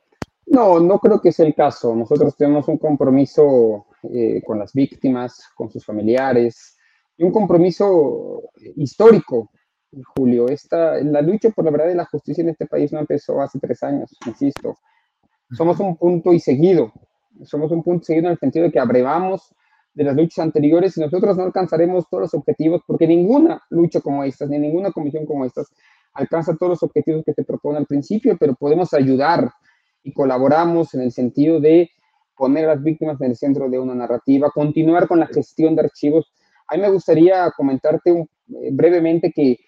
No, 0.47 0.81
no 0.81 0.99
creo 0.99 1.21
que 1.21 1.33
sea 1.33 1.47
el 1.47 1.55
caso. 1.55 1.95
Nosotros 1.95 2.37
tenemos 2.37 2.69
un 2.69 2.79
compromiso 2.79 3.87
eh, 4.13 4.43
con 4.47 4.59
las 4.59 4.73
víctimas, 4.73 5.43
con 5.55 5.71
sus 5.71 5.85
familiares, 5.85 6.76
y 7.17 7.25
un 7.25 7.33
compromiso 7.33 8.43
histórico, 8.77 9.51
Julio. 10.17 10.49
Esta, 10.49 11.01
la 11.03 11.23
lucha 11.23 11.51
por 11.51 11.65
la 11.65 11.71
verdad 11.71 11.91
y 11.91 11.95
la 11.95 12.05
justicia 12.07 12.43
en 12.43 12.51
este 12.51 12.67
país 12.67 12.93
no 12.93 13.01
empezó 13.01 13.41
hace 13.41 13.59
tres 13.59 13.83
años, 13.83 14.15
insisto 14.27 14.77
somos 15.53 15.79
un 15.81 15.97
punto 15.97 16.33
y 16.33 16.41
seguido. 16.41 16.93
Somos 17.45 17.71
un 17.71 17.83
punto 17.83 18.05
seguido 18.05 18.27
en 18.27 18.33
el 18.33 18.39
sentido 18.39 18.65
de 18.65 18.73
que 18.73 18.79
abrevamos 18.79 19.55
de 19.95 20.05
las 20.05 20.17
luchas 20.17 20.41
anteriores 20.41 20.97
y 20.97 21.01
nosotros 21.01 21.37
no 21.37 21.45
alcanzaremos 21.45 22.09
todos 22.11 22.23
los 22.23 22.35
objetivos 22.35 22.83
porque 22.87 23.07
ninguna 23.07 23.63
lucha 23.71 24.01
como 24.01 24.25
esta, 24.25 24.47
ni 24.47 24.59
ninguna 24.59 24.91
comisión 24.91 25.25
como 25.25 25.45
esta 25.45 25.63
alcanza 26.15 26.57
todos 26.57 26.71
los 26.71 26.83
objetivos 26.83 27.23
que 27.25 27.35
se 27.35 27.45
propone 27.45 27.79
al 27.79 27.87
principio, 27.87 28.37
pero 28.39 28.55
podemos 28.55 28.95
ayudar 28.95 29.51
y 30.03 30.13
colaboramos 30.13 30.95
en 30.95 31.03
el 31.03 31.13
sentido 31.13 31.61
de 31.61 31.91
poner 32.35 32.65
a 32.65 32.75
las 32.75 32.83
víctimas 32.83 33.21
en 33.21 33.31
el 33.31 33.37
centro 33.37 33.69
de 33.69 33.79
una 33.79 33.95
narrativa, 33.95 34.51
continuar 34.51 35.09
con 35.09 35.21
la 35.21 35.27
gestión 35.27 35.75
de 35.77 35.83
archivos. 35.83 36.33
A 36.69 36.77
mí 36.77 36.83
me 36.83 36.91
gustaría 36.91 37.51
comentarte 37.57 38.11
eh, 38.11 38.27
brevemente 38.73 39.33
que 39.33 39.59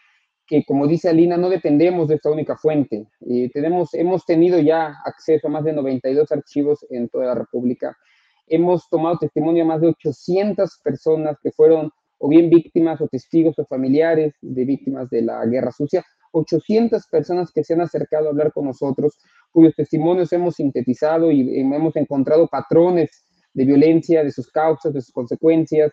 que, 0.49 0.65
como 0.65 0.89
dice 0.89 1.11
Alina, 1.11 1.37
no 1.37 1.51
dependemos 1.51 2.09
de 2.09 2.17
esta 2.17 2.31
única 2.31 2.57
fuente. 2.57 3.07
y 3.21 3.51
tenemos, 3.51 3.93
hemos 3.95 4.25
tenido 4.25 4.59
ya 4.59 4.95
acceso 5.05 5.47
a 5.47 5.51
más 5.51 5.65
de 5.65 5.75
92 5.75 6.33
archivos 6.33 6.85
en 6.91 7.09
toda 7.09 7.27
la 7.27 7.35
República. 7.35 7.97
Hemos 8.47 8.89
tomado 8.89 9.19
testimonio 9.19 9.63
a 9.65 9.67
más 9.67 9.83
de 9.83 9.89
800 9.89 10.81
personas 10.83 11.37
que 11.43 11.53
fueron 11.53 11.91
o 12.21 12.29
bien 12.29 12.49
víctimas 12.49 13.01
o 13.01 13.07
testigos 13.07 13.59
o 13.59 13.67
familiares 13.67 14.35
de 14.41 14.65
víctimas 14.65 15.11
de 15.11 15.23
la 15.23 15.45
guerra 15.45 15.71
sucia. 15.71 16.03
800 16.33 17.07
personas 17.09 17.53
que 17.53 17.63
se 17.63 17.75
han 17.75 17.83
acercado 17.83 18.27
a 18.27 18.31
hablar 18.31 18.53
con 18.53 18.65
nosotros, 18.65 19.19
cuyos 19.53 19.75
testimonios 19.77 20.33
hemos 20.33 20.57
sintetizado 20.57 21.31
y 21.31 21.61
hemos 21.61 21.95
encontrado 21.97 22.49
patrones 22.49 23.11
de 23.53 23.65
violencia, 23.65 24.25
de 24.25 24.31
sus 24.31 24.51
causas, 24.51 24.95
de 24.95 25.03
sus 25.03 25.13
consecuencias, 25.13 25.93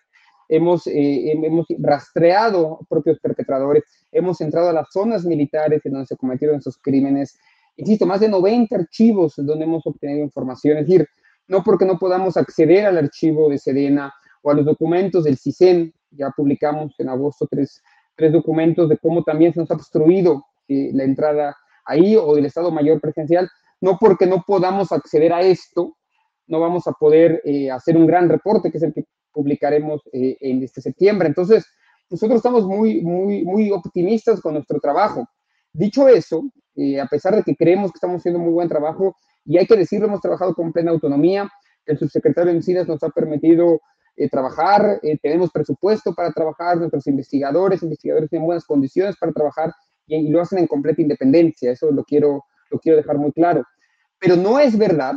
hemos, 0.49 0.87
eh, 0.87 1.31
hemos 1.31 1.65
rastreado 1.79 2.79
propios 2.89 3.19
perpetradores, 3.19 3.83
hemos 4.11 4.39
entrado 4.41 4.69
a 4.69 4.73
las 4.73 4.87
zonas 4.91 5.25
militares 5.25 5.85
en 5.85 5.93
donde 5.93 6.07
se 6.07 6.17
cometieron 6.17 6.57
esos 6.57 6.77
crímenes. 6.77 7.37
Insisto, 7.77 8.05
más 8.05 8.19
de 8.19 8.29
90 8.29 8.75
archivos 8.75 9.33
donde 9.37 9.65
hemos 9.65 9.85
obtenido 9.85 10.23
información. 10.23 10.77
Es 10.77 10.87
decir, 10.87 11.07
no 11.47 11.63
porque 11.63 11.85
no 11.85 11.97
podamos 11.97 12.37
acceder 12.37 12.85
al 12.85 12.97
archivo 12.97 13.49
de 13.49 13.57
Sedena 13.57 14.13
o 14.41 14.51
a 14.51 14.53
los 14.53 14.65
documentos 14.65 15.23
del 15.23 15.37
CISEN, 15.37 15.93
ya 16.11 16.31
publicamos 16.31 16.93
en 16.99 17.09
agosto 17.09 17.47
tres, 17.49 17.81
tres 18.15 18.31
documentos 18.31 18.89
de 18.89 18.97
cómo 18.97 19.23
también 19.23 19.53
se 19.53 19.59
nos 19.59 19.71
ha 19.71 19.75
obstruido 19.75 20.45
eh, 20.67 20.91
la 20.93 21.03
entrada 21.03 21.55
ahí 21.85 22.15
o 22.15 22.35
del 22.35 22.45
Estado 22.45 22.71
Mayor 22.71 22.99
Presidencial, 22.99 23.49
no 23.81 23.97
porque 23.99 24.25
no 24.25 24.43
podamos 24.45 24.91
acceder 24.91 25.33
a 25.33 25.41
esto, 25.41 25.97
no 26.47 26.59
vamos 26.59 26.87
a 26.87 26.93
poder 26.93 27.41
eh, 27.43 27.69
hacer 27.69 27.97
un 27.97 28.07
gran 28.07 28.29
reporte, 28.29 28.71
que 28.71 28.77
es 28.77 28.83
el 28.83 28.93
que 28.93 29.05
publicaremos 29.35 30.01
eh, 30.13 30.37
en 30.39 30.63
este 30.63 30.81
septiembre. 30.81 31.27
Entonces, 31.27 31.65
nosotros 32.09 32.37
estamos 32.37 32.65
muy, 32.65 33.01
muy, 33.01 33.43
muy 33.43 33.71
optimistas 33.71 34.41
con 34.41 34.53
nuestro 34.53 34.79
trabajo. 34.79 35.27
Dicho 35.73 36.07
eso, 36.07 36.43
a 37.01 37.07
pesar 37.07 37.35
de 37.35 37.43
que 37.43 37.55
creemos 37.55 37.91
que 37.91 37.97
estamos 37.97 38.17
haciendo 38.17 38.39
muy 38.39 38.53
buen 38.53 38.69
trabajo, 38.69 39.15
y 39.45 39.57
hay 39.57 39.67
que 39.67 39.75
decirlo, 39.75 40.07
hemos 40.07 40.21
trabajado 40.21 40.55
con 40.55 40.71
plena 40.71 40.91
autonomía, 40.91 41.49
el 41.85 41.99
subsecretario 41.99 42.51
de 42.51 42.57
Encinas 42.57 42.87
nos 42.87 43.03
ha 43.03 43.09
permitido 43.09 43.79
eh, 44.17 44.29
trabajar, 44.29 44.99
eh, 45.03 45.17
tenemos 45.21 45.51
presupuesto 45.51 46.13
para 46.13 46.31
trabajar, 46.31 46.77
nuestros 46.77 47.05
investigadores, 47.07 47.83
investigadores 47.83 48.29
tienen 48.29 48.45
buenas 48.45 48.65
condiciones 48.65 49.15
para 49.17 49.33
trabajar 49.33 49.73
y, 50.07 50.29
lo 50.29 50.41
hacen 50.41 50.59
en 50.59 50.67
completa 50.67 51.01
independencia, 51.01 51.71
eso 51.71 51.91
lo 51.91 52.03
quiero, 52.03 52.43
lo 52.71 52.79
quiero 52.79 52.97
dejar 52.97 53.17
muy 53.17 53.31
claro. 53.33 53.63
Pero 54.19 54.37
no 54.37 54.57
es 54.59 54.77
verdad, 54.77 55.15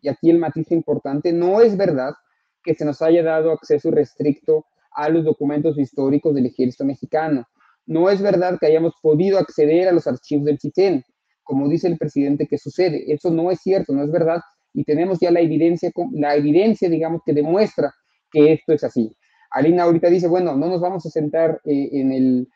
y 0.00 0.08
aquí 0.08 0.30
el 0.30 0.38
matiz 0.38 0.72
importante, 0.72 1.32
no 1.32 1.60
es 1.60 1.76
verdad 1.76 2.14
que 2.62 2.74
se 2.74 2.84
nos 2.84 3.02
haya 3.02 3.22
dado 3.22 3.52
acceso 3.52 3.90
restricto 3.90 4.66
a 4.92 5.08
los 5.08 5.24
documentos 5.24 5.78
históricos 5.78 6.34
del 6.34 6.46
ejército 6.46 6.84
mexicano. 6.84 7.46
No 7.86 8.10
es 8.10 8.20
verdad 8.20 8.58
que 8.58 8.66
hayamos 8.66 8.94
podido 9.00 9.38
acceder 9.38 9.88
a 9.88 9.92
los 9.92 10.06
archivos 10.06 10.44
del 10.44 10.58
CITEN, 10.58 11.04
como 11.42 11.68
dice 11.68 11.88
el 11.88 11.96
presidente 11.96 12.46
que 12.46 12.58
sucede. 12.58 13.12
Eso 13.12 13.30
no 13.30 13.50
es 13.50 13.60
cierto, 13.60 13.92
no 13.92 14.02
es 14.02 14.10
verdad 14.10 14.40
y 14.78 14.84
tenemos 14.84 15.18
ya 15.20 15.30
la 15.30 15.40
evidencia, 15.40 15.90
la 16.12 16.36
evidencia, 16.36 16.88
digamos, 16.88 17.22
que 17.24 17.32
demuestra 17.32 17.92
que 18.30 18.52
esto 18.52 18.72
es 18.72 18.84
así. 18.84 19.12
Alina 19.50 19.84
ahorita 19.84 20.08
dice, 20.08 20.28
bueno, 20.28 20.56
no 20.56 20.68
nos 20.68 20.80
vamos 20.80 21.04
a 21.06 21.10
sentar 21.10 21.60
eh, 21.64 21.88
en 21.92 22.12
el, 22.12 22.48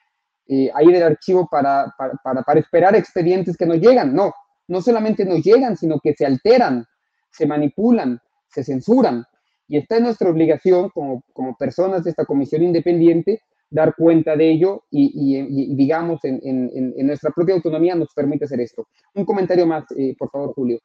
eh, 0.46 0.70
ahí 0.74 0.92
del 0.92 1.02
archivo 1.02 1.48
para, 1.50 1.92
para, 2.22 2.42
para, 2.42 2.60
esperar 2.60 2.94
expedientes 2.94 3.56
que 3.56 3.66
nos 3.66 3.78
llegan. 3.78 4.14
No, 4.14 4.32
no 4.68 4.82
solamente 4.82 5.24
nos 5.24 5.42
llegan, 5.42 5.76
sino 5.76 5.98
que 6.00 6.14
se 6.14 6.26
alteran, 6.26 6.84
se 7.30 7.46
manipulan, 7.46 8.20
se 8.48 8.62
censuran. 8.62 9.24
Y 9.68 9.78
está 9.78 9.96
en 9.96 10.04
nuestra 10.04 10.30
obligación 10.30 10.90
como, 10.90 11.22
como 11.32 11.56
personas 11.56 12.04
de 12.04 12.10
esta 12.10 12.24
comisión 12.24 12.62
independiente 12.62 13.40
dar 13.72 13.94
cuenta 13.96 14.36
de 14.36 14.50
ello 14.50 14.84
y, 14.90 15.12
y, 15.14 15.74
digamos, 15.74 16.22
en, 16.24 16.40
en, 16.42 16.94
en, 16.94 17.06
nuestra 17.06 17.30
propia 17.30 17.54
autonomía 17.54 17.94
nos 17.94 18.12
permite 18.14 18.44
hacer 18.44 18.60
esto. 18.60 18.86
Un 19.14 19.24
comentario 19.24 19.66
más, 19.66 19.84
eh, 19.96 20.14
por 20.18 20.30
favor, 20.30 20.52
Julio. 20.54 20.78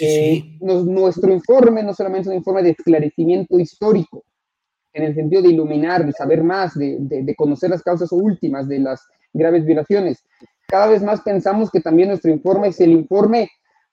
Eh, 0.00 0.58
nuestro 0.60 1.32
informe 1.32 1.82
no 1.82 1.94
solamente 1.94 2.22
es 2.22 2.28
un 2.28 2.34
informe 2.34 2.62
de 2.62 2.70
esclarecimiento 2.70 3.58
histórico, 3.58 4.24
en 4.92 5.04
el 5.04 5.14
sentido 5.14 5.42
de 5.42 5.48
iluminar, 5.48 6.04
de 6.04 6.12
saber 6.12 6.42
más, 6.42 6.74
de, 6.74 6.96
de, 7.00 7.34
conocer 7.34 7.70
las 7.70 7.82
causas 7.82 8.12
últimas 8.12 8.68
de 8.68 8.80
las 8.80 9.06
graves 9.32 9.64
violaciones. 9.64 10.22
Cada 10.66 10.88
vez 10.88 11.02
más 11.02 11.22
pensamos 11.22 11.70
que 11.70 11.80
también 11.80 12.08
nuestro 12.08 12.30
informe 12.30 12.68
es 12.68 12.80
el 12.80 12.92
informe 12.92 13.48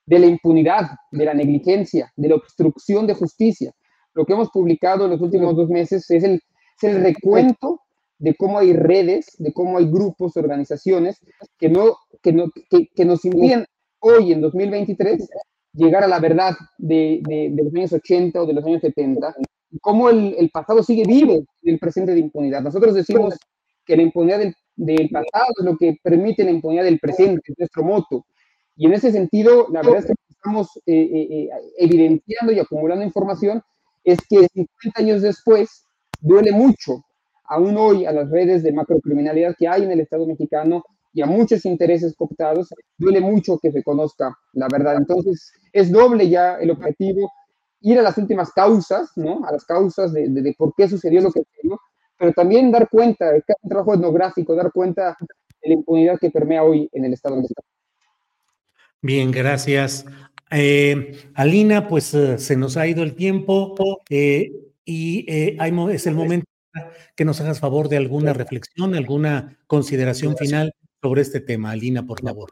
de 0.06 0.20
la 0.20 0.26
impunidad, 0.26 0.90
de 1.12 1.26
la 1.26 1.34
negligencia, 1.34 2.12
de 2.16 2.30
la 2.30 2.36
obstrucción 2.36 3.08
de 3.08 3.14
justicia. 3.14 3.72
Lo 4.14 4.26
que 4.26 4.34
hemos 4.34 4.50
publicado 4.50 5.06
en 5.06 5.12
los 5.12 5.22
últimos 5.22 5.56
dos 5.56 5.70
meses 5.70 6.10
es 6.10 6.24
el, 6.24 6.36
es 6.36 6.84
el 6.84 7.02
recuento 7.04 7.82
de 8.20 8.36
cómo 8.36 8.60
hay 8.60 8.74
redes, 8.74 9.36
de 9.38 9.52
cómo 9.52 9.78
hay 9.78 9.86
grupos, 9.86 10.38
organizaciones 10.38 11.20
que, 11.58 11.70
no, 11.70 11.98
que, 12.22 12.32
no, 12.32 12.52
que, 12.70 12.88
que 12.96 13.06
nos 13.06 13.26
impiden 13.26 13.66
hoy, 14.00 14.34
en 14.34 14.42
2023, 14.42 15.30
llegar 15.74 16.04
a 16.04 16.08
la 16.08 16.20
verdad 16.20 16.54
de, 16.78 17.22
de, 17.24 17.52
los 17.64 17.74
años 17.74 17.94
80 17.94 18.42
o 18.42 18.46
de 18.46 18.54
los 18.54 18.66
años 18.66 18.82
70, 18.82 19.36
cómo 19.82 20.10
el, 20.10 20.36
el, 20.38 20.50
pasado 20.52 20.84
sigue 20.84 21.04
vivo 21.06 21.34
en 21.64 21.74
el 21.74 21.80
presente 21.80 22.14
de 22.14 22.20
impunidad. 22.20 22.62
Nosotros 22.62 22.94
decimos 22.94 23.36
que 23.86 23.98
la 23.98 24.04
impunidad 24.04 24.40
del, 24.40 24.54
del, 24.76 25.10
pasado 25.10 25.52
es 25.58 25.66
lo 25.66 25.78
que 25.78 25.98
permite 26.02 26.44
la 26.44 26.52
impunidad 26.52 26.84
del 26.84 27.00
presente, 27.00 27.42
es 27.52 27.58
nuestro 27.58 27.84
moto. 27.84 28.26
Y 28.76 28.86
en 28.86 28.94
ese 28.94 29.12
sentido, 29.12 29.68
la 29.72 29.82
verdad 29.82 30.00
es 30.00 30.06
que 30.08 30.14
estamos 30.30 30.68
eh, 30.86 30.94
eh, 30.94 31.28
eh, 31.30 31.50
evidenciando 31.78 32.52
y 32.52 32.60
acumulando 32.60 33.04
información, 33.04 33.62
es 34.04 34.20
que 34.28 34.48
50 34.48 34.68
años 35.02 35.22
después 35.22 35.86
duele 36.20 36.52
mucho, 36.52 37.04
aún 37.46 37.78
hoy, 37.78 38.06
a 38.06 38.12
las 38.12 38.30
redes 38.30 38.64
de 38.64 38.72
macrocriminalidad 38.72 39.56
que 39.58 39.68
hay 39.68 39.84
en 39.84 39.92
el 39.92 40.00
Estado 40.00 40.26
mexicano, 40.26 40.84
y 41.14 41.22
a 41.22 41.26
muchos 41.28 41.66
intereses 41.66 42.16
cooptados, 42.16 42.74
duele 42.98 43.22
mucho 43.22 43.60
que 43.62 43.72
se 43.72 43.84
conozca 43.84 44.36
la 44.54 44.68
verdad. 44.72 44.96
Entonces, 44.98 45.52
es 45.72 45.92
doble 45.92 46.28
ya 46.28 46.56
el 46.56 46.72
objetivo, 46.72 47.32
ir 47.82 48.00
a 48.00 48.02
las 48.02 48.18
últimas 48.18 48.52
causas, 48.52 49.12
¿no? 49.16 49.46
A 49.46 49.52
las 49.52 49.64
causas 49.64 50.12
de, 50.12 50.28
de, 50.28 50.56
por 50.58 50.74
qué 50.76 50.88
sucedió 50.88 51.22
lo 51.22 51.32
que 51.32 51.44
sucedió, 51.44 51.80
pero 52.18 52.34
también 52.34 52.72
dar 52.72 52.90
cuenta, 52.90 53.32
un 53.62 53.70
trabajo 53.70 53.94
etnográfico, 53.94 54.56
dar 54.56 54.72
cuenta 54.72 55.16
de 55.62 55.70
la 55.70 55.74
impunidad 55.76 56.18
que 56.20 56.32
permea 56.32 56.64
hoy 56.64 56.90
en 56.92 57.06
el 57.06 57.14
Estado 57.14 57.36
mexicano. 57.36 57.68
Bien, 59.02 59.32
gracias. 59.32 60.06
Eh, 60.56 61.14
Alina, 61.34 61.88
pues 61.88 62.14
uh, 62.14 62.38
se 62.38 62.56
nos 62.56 62.78
ha 62.78 62.86
ido 62.86 63.02
el 63.02 63.16
tiempo 63.16 63.76
eh, 64.10 64.52
y 64.86 65.26
eh, 65.28 65.58
hay, 65.60 65.74
es 65.92 66.06
el 66.06 66.14
momento 66.14 66.46
que 67.16 67.26
nos 67.26 67.42
hagas 67.42 67.60
favor 67.60 67.90
de 67.90 67.98
alguna 67.98 68.34
reflexión, 68.34 68.94
alguna 68.94 69.58
consideración 69.66 70.38
final 70.38 70.74
sobre 71.02 71.22
este 71.24 71.40
tema. 71.40 71.72
Alina, 71.72 72.04
por 72.04 72.22
favor. 72.22 72.52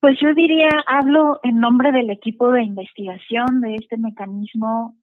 Pues 0.00 0.18
yo 0.20 0.34
diría, 0.34 0.68
hablo 0.86 1.40
en 1.42 1.60
nombre 1.60 1.92
del 1.92 2.10
equipo 2.10 2.52
de 2.52 2.62
investigación 2.62 3.62
de 3.62 3.76
este 3.76 3.96
mecanismo. 3.96 4.96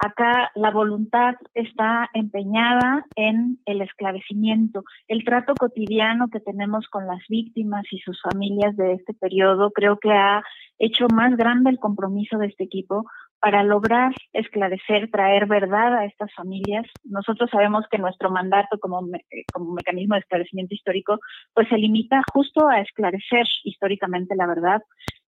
Acá 0.00 0.52
la 0.54 0.70
voluntad 0.70 1.34
está 1.54 2.08
empeñada 2.14 3.04
en 3.16 3.58
el 3.66 3.82
esclarecimiento. 3.82 4.84
El 5.08 5.24
trato 5.24 5.54
cotidiano 5.58 6.28
que 6.28 6.38
tenemos 6.38 6.86
con 6.88 7.06
las 7.08 7.20
víctimas 7.28 7.84
y 7.90 7.98
sus 7.98 8.20
familias 8.22 8.76
de 8.76 8.92
este 8.92 9.12
periodo 9.14 9.72
creo 9.72 9.98
que 9.98 10.12
ha 10.12 10.42
hecho 10.78 11.08
más 11.12 11.36
grande 11.36 11.70
el 11.70 11.80
compromiso 11.80 12.38
de 12.38 12.46
este 12.46 12.64
equipo 12.64 13.06
para 13.40 13.62
lograr 13.62 14.12
esclarecer, 14.32 15.10
traer 15.10 15.46
verdad 15.46 15.96
a 15.96 16.04
estas 16.04 16.32
familias. 16.34 16.86
Nosotros 17.04 17.50
sabemos 17.50 17.84
que 17.90 17.98
nuestro 17.98 18.30
mandato 18.30 18.78
como, 18.78 19.00
eh, 19.16 19.44
como 19.52 19.72
mecanismo 19.72 20.14
de 20.14 20.20
esclarecimiento 20.20 20.74
histórico, 20.74 21.18
pues 21.54 21.68
se 21.68 21.78
limita 21.78 22.22
justo 22.32 22.68
a 22.68 22.80
esclarecer 22.80 23.46
históricamente 23.64 24.34
la 24.34 24.46
verdad. 24.46 24.82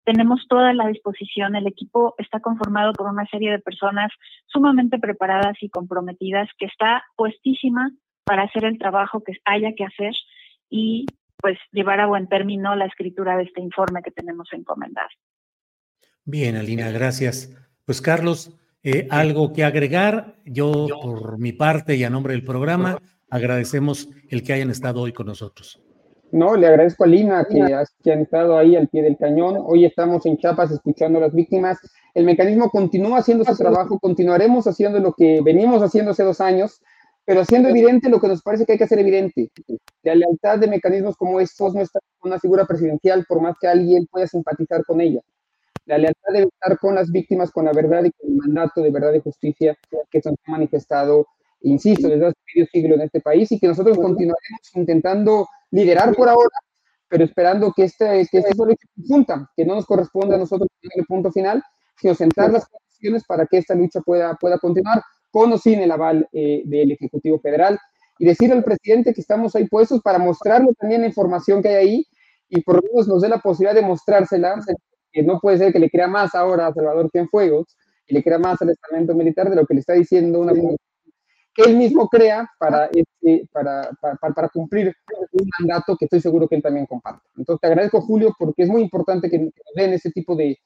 Tenemos 0.09 0.47
toda 0.49 0.73
la 0.73 0.89
disposición, 0.89 1.55
el 1.55 1.67
equipo 1.67 2.15
está 2.17 2.41
conformado 2.41 2.95
por 2.95 3.09
una 3.09 3.27
serie 3.27 3.51
de 3.51 3.59
personas 3.59 4.11
sumamente 4.47 4.99
preparadas 4.99 5.59
y 5.61 5.69
comprometidas 5.69 6.49
que 6.57 6.65
está 6.65 7.05
puestísima 7.15 7.91
para 8.25 8.45
hacer 8.45 8.65
el 8.65 8.79
trabajo 8.79 9.23
que 9.23 9.35
haya 9.45 9.75
que 9.75 9.85
hacer 9.85 10.15
y 10.71 11.05
pues 11.37 11.59
llevar 11.73 12.01
a 12.01 12.07
buen 12.07 12.27
término 12.27 12.75
la 12.75 12.87
escritura 12.87 13.37
de 13.37 13.43
este 13.43 13.61
informe 13.61 14.01
que 14.03 14.11
tenemos 14.11 14.49
encomendado. 14.53 15.11
Bien, 16.25 16.57
Alina, 16.57 16.91
gracias. 16.91 17.55
Pues 17.85 18.01
Carlos, 18.01 18.59
eh, 18.83 19.09
algo 19.11 19.53
que 19.53 19.63
agregar. 19.63 20.37
Yo, 20.47 20.87
por 21.03 21.39
mi 21.39 21.53
parte 21.53 21.97
y 21.97 22.05
a 22.05 22.09
nombre 22.09 22.33
del 22.33 22.45
programa, 22.45 22.97
agradecemos 23.29 24.09
el 24.31 24.43
que 24.43 24.55
hayan 24.55 24.71
estado 24.71 25.03
hoy 25.03 25.13
con 25.13 25.27
nosotros. 25.27 25.83
No, 26.31 26.57
le 26.57 26.67
agradezco 26.67 27.05
a 27.05 27.07
Lina 27.07 27.47
que, 27.49 27.61
que 28.03 28.13
han 28.13 28.21
estado 28.21 28.59
ahí 28.59 28.77
al 28.77 28.89
pie 28.89 29.03
del 29.03 29.17
cañón. 29.17 29.57
Hoy 29.65 29.85
estamos 29.85 30.27
en 30.27 30.37
Chiapas 30.37 30.71
escuchando 30.71 31.19
a 31.19 31.23
las 31.23 31.35
víctimas. 31.35 31.79
El 32.13 32.25
mecanismo 32.25 32.71
continúa 32.71 33.19
haciendo 33.19 33.45
su 33.45 33.57
trabajo, 33.57 33.99
continuaremos 33.99 34.67
haciendo 34.67 34.99
lo 34.99 35.15
que 35.15 35.41
venimos 35.43 35.83
haciendo 35.83 36.11
hace 36.11 36.25
dos 36.25 36.41
años, 36.41 36.83
pero 37.25 37.41
haciendo 37.41 37.71
evidente 37.71 38.11
lo 38.11 38.21
que 38.21 38.29
nos 38.29 38.43
parece 38.43 38.67
que 38.67 38.73
hay 38.73 38.79
que 38.79 38.85
hacer 38.85 38.99
evidente. 38.99 39.51
La 40.03 40.15
lealtad 40.15 40.59
de 40.59 40.67
mecanismos 40.67 41.17
como 41.17 41.41
estos 41.41 41.75
no 41.75 41.81
está 41.81 42.01
con 42.19 42.31
una 42.31 42.41
figura 42.41 42.67
presidencial, 42.67 43.25
por 43.27 43.41
más 43.41 43.57
que 43.59 43.69
alguien 43.69 44.07
pueda 44.07 44.27
simpatizar 44.27 44.85
con 44.85 45.01
ella. 45.01 45.21
La 45.87 45.97
lealtad 45.97 46.33
debe 46.33 46.49
estar 46.49 46.79
con 46.79 46.95
las 46.95 47.11
víctimas, 47.11 47.51
con 47.51 47.65
la 47.65 47.73
verdad 47.73 48.05
y 48.05 48.11
con 48.11 48.31
el 48.31 48.37
mandato 48.37 48.83
de 48.83 48.91
verdad 48.91 49.15
y 49.15 49.21
justicia 49.21 49.79
que 50.11 50.21
se 50.21 50.29
ha 50.29 50.33
manifestado, 50.47 51.27
insisto, 51.63 52.09
desde 52.09 52.27
hace 52.27 52.37
medio 52.55 52.69
siglo 52.71 52.95
en 52.95 53.03
este 53.03 53.21
país 53.21 53.51
y 53.53 53.59
que 53.59 53.69
nosotros 53.69 53.97
continuaremos 53.97 54.61
intentando 54.75 55.47
liderar 55.71 56.15
por 56.15 56.29
ahora, 56.29 56.57
pero 57.09 57.25
esperando 57.25 57.73
que 57.75 57.85
este, 57.85 58.27
que 58.31 58.39
este 58.39 58.55
solo 58.55 58.75
conjunta, 58.97 59.51
que 59.57 59.65
no 59.65 59.75
nos 59.75 59.87
corresponda 59.87 60.37
a 60.37 60.39
nosotros 60.39 60.69
el 60.83 61.05
punto 61.07 61.33
final, 61.33 61.63
sino 62.01 62.15
sentar 62.15 62.53
las 62.53 62.67
condiciones 62.67 63.25
para 63.27 63.47
que 63.47 63.59
esta 63.59 63.75
lucha 63.75 64.01
pueda, 64.01 64.35
pueda 64.35 64.59
continuar 64.59 65.03
con 65.31 65.53
o 65.53 65.59
sin 65.59 65.81
el 65.81 65.91
aval 65.91 66.29
eh, 66.33 66.63
del 66.65 66.93
Ejecutivo 66.93 67.39
Federal. 67.41 67.79
Y 68.19 68.27
decir 68.27 68.53
al 68.53 68.65
presidente 68.65 69.15
que 69.15 69.21
estamos 69.21 69.55
ahí 69.55 69.67
puestos 69.69 70.01
para 70.03 70.19
mostrarle 70.19 70.73
también 70.75 71.03
la 71.03 71.07
información 71.07 71.63
que 71.63 71.69
hay 71.69 71.75
ahí 71.75 72.07
y 72.49 72.63
por 72.63 72.77
lo 72.77 72.83
menos 72.83 73.07
nos 73.07 73.23
dé 73.23 73.29
la 73.29 73.39
posibilidad 73.39 73.75
de 73.75 73.87
mostrársela 73.87 74.57
que 75.13 75.23
no 75.23 75.39
puede 75.39 75.59
ser 75.59 75.73
que 75.73 75.79
le 75.79 75.91
crea 75.91 76.09
más 76.09 76.35
ahora 76.35 76.67
a 76.67 76.73
Salvador 76.73 77.09
Cienfuegos 77.11 77.77
y 78.07 78.15
le 78.15 78.23
crea 78.23 78.39
más 78.39 78.61
al 78.63 78.71
estamento 78.71 79.15
militar 79.15 79.49
de 79.51 79.57
lo 79.57 79.67
que 79.67 79.75
le 79.75 79.81
está 79.81 79.93
diciendo 79.93 80.41
una 80.41 80.53
él 81.59 81.77
mismo 81.77 82.09
crea 82.09 82.49
para, 82.59 82.87
este, 82.87 83.49
para, 83.53 84.49
cumplir 84.53 84.95
un 85.33 85.51
mandato 85.59 85.97
que 85.97 86.05
estoy 86.05 86.21
seguro 86.21 86.47
que 86.47 86.57
él 86.57 86.63
también 86.63 86.87
comparte. 86.87 87.27
Entonces 87.37 87.61
te 87.61 87.67
agradezco, 87.67 88.01
Julio, 88.01 88.35
porque 88.39 88.63
es 88.63 88.69
muy 88.69 88.83
importante 88.83 89.29
que 89.29 89.39
nos 89.39 89.53
den 89.75 89.93
ese 89.93 90.11
tipo 90.13 90.37
de, 90.37 90.57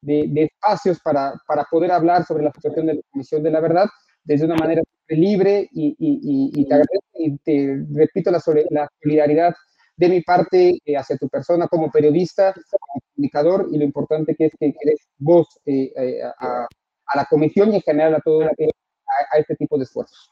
de, 0.00 0.44
espacios 0.44 1.00
para, 1.00 1.34
poder 1.70 1.90
hablar 1.90 2.24
sobre 2.24 2.44
la 2.44 2.52
situación 2.52 2.86
de 2.86 2.94
la 2.94 3.02
Comisión 3.10 3.42
de 3.42 3.50
la 3.50 3.60
Verdad 3.60 3.86
desde 4.22 4.46
una 4.46 4.56
manera 4.56 4.82
libre 5.08 5.68
y, 5.72 5.96
y, 5.98 6.50
y, 6.54 6.64
te 6.64 6.74
agradezco 6.74 7.06
y 7.14 7.38
te 7.38 7.84
repito 7.92 8.30
la, 8.30 8.42
la 8.70 8.88
solidaridad 9.00 9.54
de 9.96 10.08
mi 10.08 10.20
parte 10.20 10.78
eh, 10.84 10.96
hacia 10.96 11.16
tu 11.16 11.28
persona 11.28 11.68
como 11.68 11.90
periodista, 11.90 12.52
como 12.52 13.00
comunicador 13.14 13.68
y 13.72 13.78
lo 13.78 13.84
importante 13.84 14.34
que 14.34 14.46
es 14.46 14.52
que 14.58 14.74
eres 14.80 15.08
voz 15.18 15.48
eh, 15.64 15.92
eh, 15.96 16.22
a, 16.22 16.66
la 17.14 17.24
comisión 17.24 17.72
y 17.72 17.76
en 17.76 17.82
general 17.82 18.14
a 18.16 18.20
todo 18.20 18.42
a, 18.42 18.50
a 19.32 19.38
este 19.38 19.56
tipo 19.56 19.76
de 19.78 19.84
esfuerzos. 19.84 20.30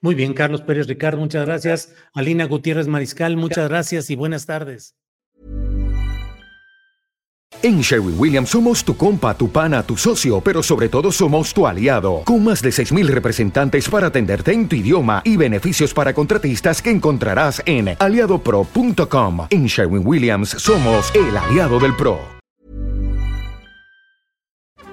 Muy 0.00 0.14
bien, 0.14 0.34
Carlos 0.34 0.62
Pérez 0.62 0.86
Ricardo, 0.86 1.18
muchas 1.18 1.46
gracias. 1.46 1.94
Alina 2.12 2.44
Gutiérrez 2.44 2.86
Mariscal, 2.86 3.36
muchas 3.36 3.68
gracias 3.68 4.10
y 4.10 4.16
buenas 4.16 4.46
tardes. 4.46 4.94
En 7.62 7.82
Sherwin 7.82 8.14
Williams 8.18 8.48
somos 8.48 8.82
tu 8.82 8.96
compa, 8.96 9.36
tu 9.36 9.50
pana, 9.50 9.82
tu 9.82 9.94
socio, 9.96 10.40
pero 10.40 10.62
sobre 10.62 10.88
todo 10.88 11.12
somos 11.12 11.52
tu 11.52 11.66
aliado, 11.66 12.22
con 12.24 12.42
más 12.42 12.62
de 12.62 12.70
6.000 12.70 13.06
representantes 13.08 13.86
para 13.88 14.06
atenderte 14.06 14.52
en 14.52 14.66
tu 14.66 14.76
idioma 14.76 15.20
y 15.24 15.36
beneficios 15.36 15.92
para 15.92 16.14
contratistas 16.14 16.80
que 16.80 16.90
encontrarás 16.90 17.60
en 17.66 17.96
aliadopro.com. 17.98 19.46
En 19.50 19.66
Sherwin 19.66 20.06
Williams 20.06 20.50
somos 20.50 21.12
el 21.14 21.36
aliado 21.36 21.78
del 21.78 21.94
PRO. 21.96 22.39